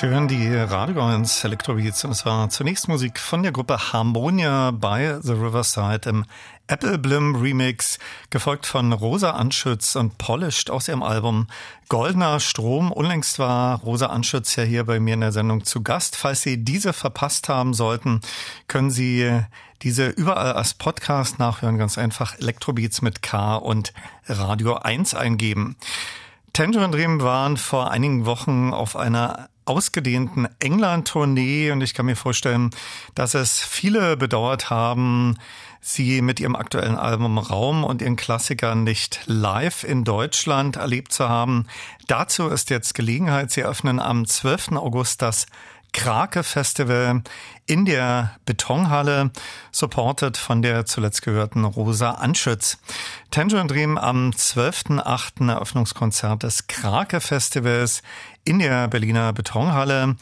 Sie 0.00 0.06
hören 0.06 0.28
die 0.28 0.54
Radio 0.54 1.04
1 1.04 1.42
Electrobeats 1.42 2.04
und 2.04 2.12
es 2.12 2.24
war 2.24 2.48
zunächst 2.50 2.86
Musik 2.86 3.18
von 3.18 3.42
der 3.42 3.50
Gruppe 3.50 3.92
Harmonia 3.92 4.70
bei 4.70 5.18
The 5.20 5.32
Riverside 5.32 6.08
im 6.08 6.24
Apple 6.68 6.98
Blim 6.98 7.34
Remix, 7.34 7.98
gefolgt 8.30 8.64
von 8.64 8.92
Rosa 8.92 9.32
Anschütz 9.32 9.96
und 9.96 10.16
Polished 10.16 10.70
aus 10.70 10.86
ihrem 10.86 11.02
Album 11.02 11.48
Goldener 11.88 12.38
Strom. 12.38 12.92
Unlängst 12.92 13.40
war 13.40 13.80
Rosa 13.80 14.06
Anschütz 14.06 14.54
ja 14.54 14.62
hier 14.62 14.84
bei 14.84 15.00
mir 15.00 15.14
in 15.14 15.20
der 15.20 15.32
Sendung 15.32 15.64
zu 15.64 15.82
Gast. 15.82 16.14
Falls 16.14 16.42
Sie 16.42 16.62
diese 16.62 16.92
verpasst 16.92 17.48
haben 17.48 17.74
sollten, 17.74 18.20
können 18.68 18.92
Sie 18.92 19.28
diese 19.82 20.10
überall 20.10 20.52
als 20.52 20.74
Podcast 20.74 21.40
nachhören. 21.40 21.76
Ganz 21.76 21.98
einfach 21.98 22.38
Electrobeats 22.38 23.02
mit 23.02 23.20
K 23.22 23.56
und 23.56 23.92
Radio 24.28 24.76
1 24.76 25.14
eingeben. 25.14 25.74
Tangerine 26.52 26.92
Dream 26.92 27.20
waren 27.20 27.56
vor 27.56 27.90
einigen 27.90 28.26
Wochen 28.26 28.72
auf 28.72 28.94
einer 28.94 29.48
ausgedehnten 29.68 30.48
England-Tournee 30.60 31.70
und 31.70 31.82
ich 31.82 31.94
kann 31.94 32.06
mir 32.06 32.16
vorstellen, 32.16 32.70
dass 33.14 33.34
es 33.34 33.60
viele 33.60 34.16
bedauert 34.16 34.70
haben, 34.70 35.36
sie 35.80 36.22
mit 36.22 36.40
ihrem 36.40 36.56
aktuellen 36.56 36.96
Album 36.96 37.38
Raum 37.38 37.84
und 37.84 38.02
ihren 38.02 38.16
Klassikern 38.16 38.84
nicht 38.84 39.20
live 39.26 39.84
in 39.84 40.04
Deutschland 40.04 40.76
erlebt 40.76 41.12
zu 41.12 41.28
haben. 41.28 41.66
Dazu 42.06 42.48
ist 42.48 42.70
jetzt 42.70 42.94
Gelegenheit. 42.94 43.50
Sie 43.50 43.62
öffnen 43.62 44.00
am 44.00 44.26
12. 44.26 44.72
August 44.72 45.22
das 45.22 45.46
Krake 45.92 46.42
Festival 46.42 47.22
in 47.66 47.84
der 47.84 48.36
Betonhalle, 48.44 49.30
supported 49.72 50.36
von 50.36 50.62
der 50.62 50.84
zuletzt 50.86 51.22
gehörten 51.22 51.64
Rosa 51.64 52.12
Anschütz. 52.12 52.78
Tangerine 53.30 53.68
Dream 53.68 53.98
am 53.98 54.30
12.8. 54.30 55.50
Eröffnungskonzert 55.50 56.42
des 56.42 56.66
Krake 56.66 57.20
Festivals 57.20 58.02
in 58.48 58.60
der 58.60 58.88
Berliner 58.88 59.34
Betonhalle. 59.34 60.16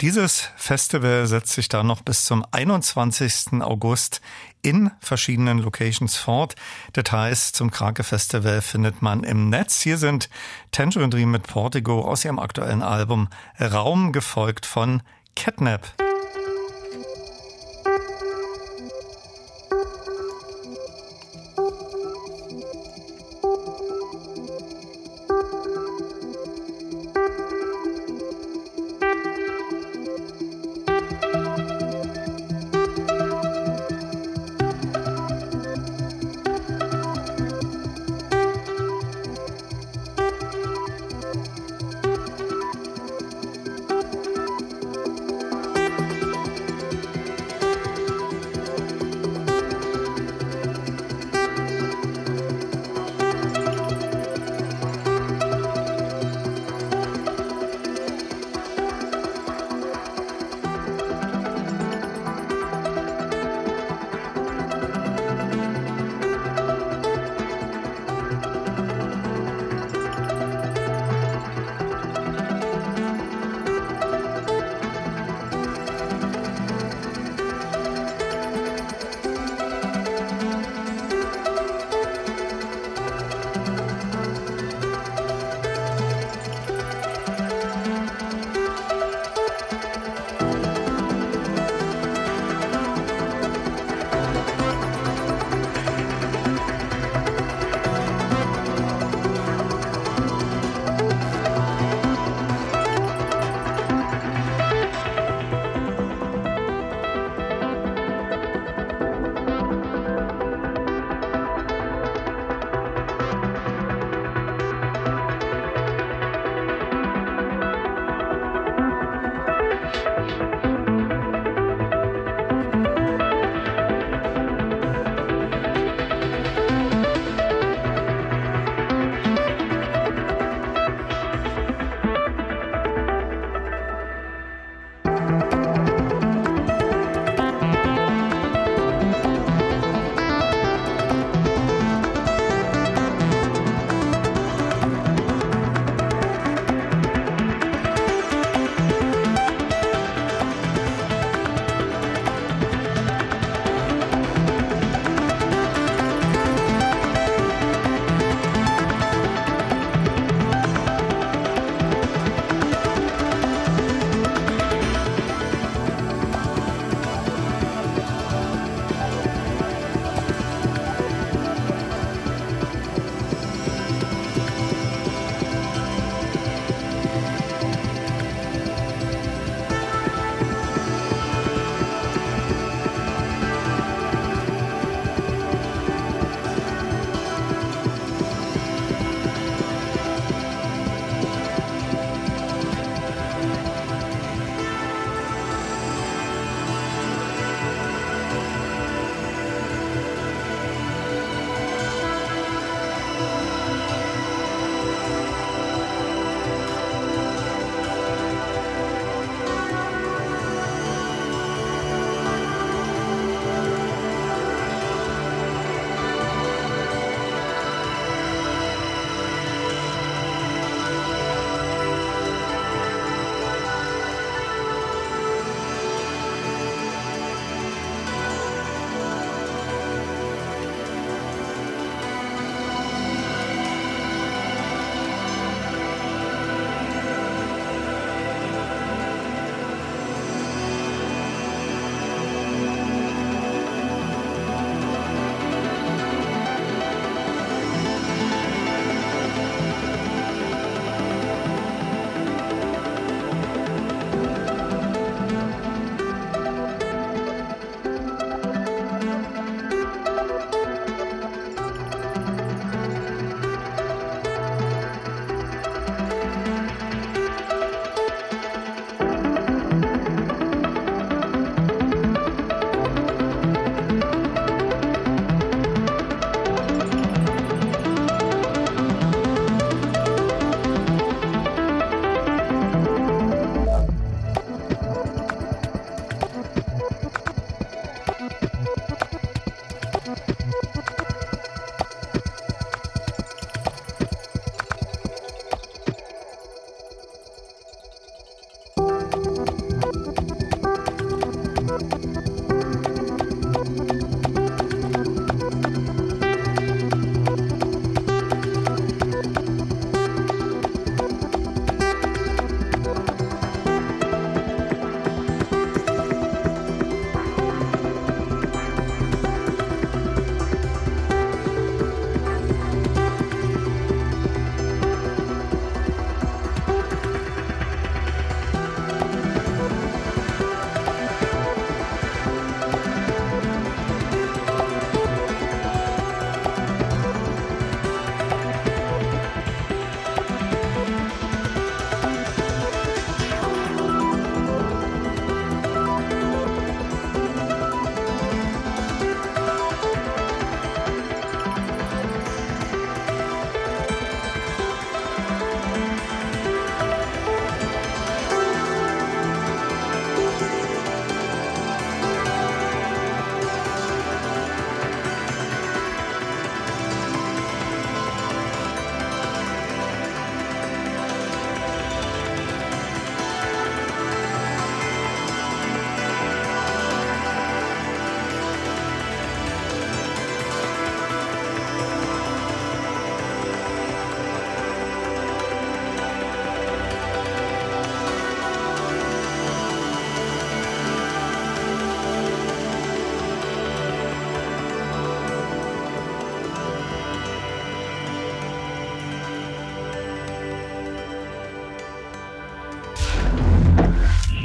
Dieses 0.00 0.50
Festival 0.56 1.26
setzt 1.26 1.52
sich 1.52 1.68
dann 1.68 1.88
noch 1.88 2.02
bis 2.02 2.24
zum 2.24 2.46
21. 2.52 3.60
August 3.60 4.20
in 4.62 4.92
verschiedenen 5.00 5.58
Locations 5.58 6.16
fort. 6.16 6.54
Details 6.94 7.52
zum 7.52 7.72
Krake 7.72 8.04
Festival 8.04 8.60
findet 8.60 9.02
man 9.02 9.24
im 9.24 9.50
Netz. 9.50 9.80
Hier 9.80 9.98
sind 9.98 10.30
Tangerine 10.70 11.10
Dream 11.10 11.32
mit 11.32 11.42
Portigo 11.42 12.02
aus 12.02 12.24
ihrem 12.24 12.38
aktuellen 12.38 12.82
Album 12.82 13.28
Raum, 13.60 14.12
gefolgt 14.12 14.64
von 14.64 15.02
Catnap. 15.34 16.11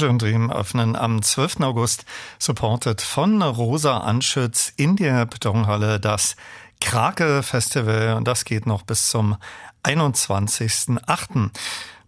Tangerine 0.00 0.18
Dream 0.18 0.50
öffnen 0.50 0.96
am 0.96 1.20
12. 1.20 1.60
August, 1.60 2.06
supported 2.38 3.02
von 3.02 3.42
Rosa 3.42 3.98
Anschütz 3.98 4.72
in 4.76 4.96
der 4.96 5.26
Betonhalle 5.26 6.00
das 6.00 6.36
Krake 6.80 7.42
Festival 7.42 8.14
und 8.14 8.26
das 8.26 8.46
geht 8.46 8.64
noch 8.64 8.80
bis 8.80 9.10
zum 9.10 9.36
21.08. 9.84 11.50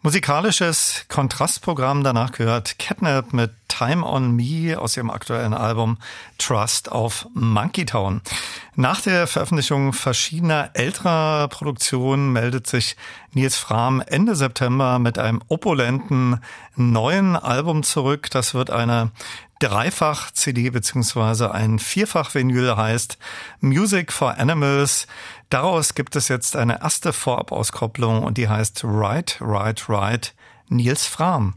Musikalisches 0.00 1.04
Kontrastprogramm 1.08 2.02
danach 2.02 2.32
gehört 2.32 2.78
Catnap 2.78 3.34
mit 3.34 3.52
Time 3.72 4.04
on 4.04 4.36
Me 4.36 4.78
aus 4.78 4.96
ihrem 4.98 5.10
aktuellen 5.10 5.54
Album 5.54 5.96
Trust 6.36 6.92
auf 6.92 7.26
Monkey 7.32 7.86
Town. 7.86 8.20
Nach 8.74 9.00
der 9.00 9.26
Veröffentlichung 9.26 9.94
verschiedener 9.94 10.70
älterer 10.74 11.48
Produktionen 11.48 12.32
meldet 12.32 12.66
sich 12.66 12.96
Nils 13.32 13.56
Fram 13.56 14.02
Ende 14.06 14.36
September 14.36 14.98
mit 14.98 15.18
einem 15.18 15.40
opulenten 15.48 16.40
neuen 16.76 17.34
Album 17.34 17.82
zurück. 17.82 18.28
Das 18.30 18.52
wird 18.52 18.70
eine 18.70 19.10
Dreifach-CD 19.58 20.68
beziehungsweise 20.70 21.52
ein 21.52 21.78
Vierfach-Vinyl 21.78 22.76
heißt 22.76 23.16
Music 23.60 24.12
for 24.12 24.36
Animals. 24.36 25.06
Daraus 25.48 25.94
gibt 25.94 26.14
es 26.14 26.28
jetzt 26.28 26.56
eine 26.56 26.82
erste 26.82 27.14
Vorabauskopplung 27.14 28.22
und 28.22 28.36
die 28.36 28.48
heißt 28.48 28.82
Right, 28.84 29.38
Right, 29.40 29.88
Right 29.88 30.34
Nils 30.68 31.06
Fram. 31.06 31.54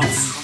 Electrobeats. 0.00 0.39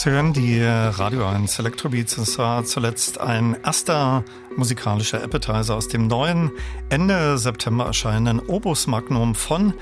Zu 0.00 0.10
hören, 0.10 0.32
die 0.32 0.62
Radio 0.62 1.26
1 1.26 1.58
Electrobeats. 1.58 2.16
Es 2.16 2.38
war 2.38 2.64
zuletzt 2.64 3.20
ein 3.20 3.54
erster 3.62 4.24
musikalischer 4.56 5.22
Appetizer 5.22 5.76
aus 5.76 5.88
dem 5.88 6.06
neuen, 6.06 6.52
Ende 6.88 7.36
September 7.36 7.84
erscheinenden 7.84 8.40
Obus 8.48 8.86
Magnum 8.86 9.34
von 9.34 9.74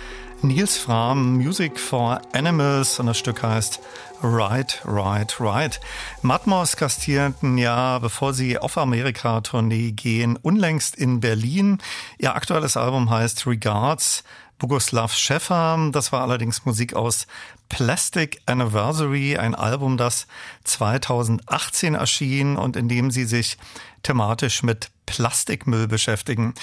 Nils 0.43 0.77
Fram, 0.77 1.37
Music 1.37 1.79
for 1.79 2.21
Animals 2.33 2.99
und 2.99 3.07
das 3.07 3.17
Stück 3.17 3.45
heißt 3.45 3.79
Right, 4.21 4.83
Right, 4.85 5.39
Right. 5.39 5.79
Matmos 6.23 6.77
gastierten 6.77 7.57
ja, 7.57 8.01
bevor 8.01 8.35
sie 8.35 8.59
auf 8.59 8.77
Amerika-Tournee 8.77 9.93
gehen, 9.93 10.37
unlängst 10.37 10.97
in 10.97 11.21
Berlin. 11.21 11.79
Ihr 12.19 12.35
aktuelles 12.35 12.77
Album 12.77 13.09
heißt 13.09 13.47
Regards. 13.47 14.25
Boguslav 14.59 15.15
Schäffer. 15.15 15.79
Das 15.93 16.11
war 16.11 16.23
allerdings 16.23 16.65
Musik 16.65 16.95
aus 16.95 17.29
Plastic 17.69 18.41
Anniversary, 18.47 19.37
ein 19.37 19.55
Album, 19.55 19.97
das 19.97 20.27
2018 20.65 21.95
erschien 21.95 22.57
und 22.57 22.77
in 22.77 22.89
dem 22.89 23.11
sie 23.11 23.25
sich 23.25 23.59
thematisch 24.03 24.63
mit 24.63 24.91
Plastikmüll 25.07 25.89
beschäftigen. 25.89 26.55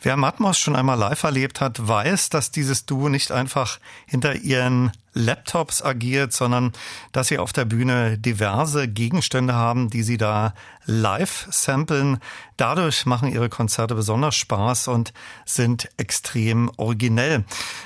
Wer 0.00 0.16
Matmos 0.16 0.58
schon 0.58 0.76
einmal 0.76 0.98
live 0.98 1.22
erlebt 1.22 1.60
hat, 1.60 1.86
weiß, 1.86 2.30
dass 2.30 2.50
dieses 2.50 2.86
Duo 2.86 3.08
nicht 3.08 3.32
einfach 3.32 3.78
hinter 4.06 4.34
ihren 4.34 4.92
Laptops 5.14 5.82
agiert, 5.82 6.32
sondern 6.32 6.72
dass 7.12 7.28
sie 7.28 7.38
auf 7.38 7.52
der 7.52 7.64
Bühne 7.64 8.18
diverse 8.18 8.88
Gegenstände 8.88 9.54
haben, 9.54 9.90
die 9.90 10.02
sie 10.02 10.16
da 10.16 10.54
live 10.86 11.46
samplen. 11.50 12.18
Dadurch 12.56 13.06
machen 13.06 13.30
ihre 13.30 13.48
Konzerte 13.48 13.94
besonders 13.94 14.34
Spaß 14.36 14.88
und 14.88 15.12
sind 15.44 15.88
extrem 15.96 16.70
originell. 16.76 17.44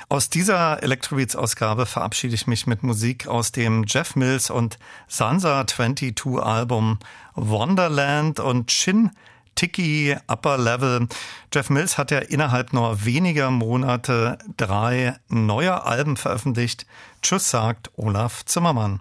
Aus 0.09 0.31
dieser 0.31 0.82
Electrobeats-Ausgabe 0.82 1.86
verabschiede 1.86 2.35
ich 2.35 2.47
mich 2.47 2.66
mit 2.66 2.82
Musik 2.82 3.27
aus 3.27 3.53
dem 3.53 3.85
Jeff 3.86 4.16
Mills 4.16 4.51
und 4.51 4.78
Sansa 5.09 5.66
22 5.66 6.40
Album 6.40 6.98
Wonderland 7.35 8.40
und 8.40 8.69
Chin 8.69 9.11
Tiki 9.57 10.15
Upper 10.28 10.59
Level. 10.59 11.09
Jeff 11.53 11.70
Mills 11.70 11.98
hat 11.98 12.11
ja 12.11 12.19
innerhalb 12.19 12.73
nur 12.73 13.05
weniger 13.05 13.51
Monate 13.51 14.39
drei 14.57 15.16
neue 15.28 15.82
Alben 15.82 16.16
veröffentlicht. 16.16 16.86
Tschüss 17.23 17.51
sagt 17.51 17.91
Olaf 17.97 18.45
Zimmermann. 18.45 19.01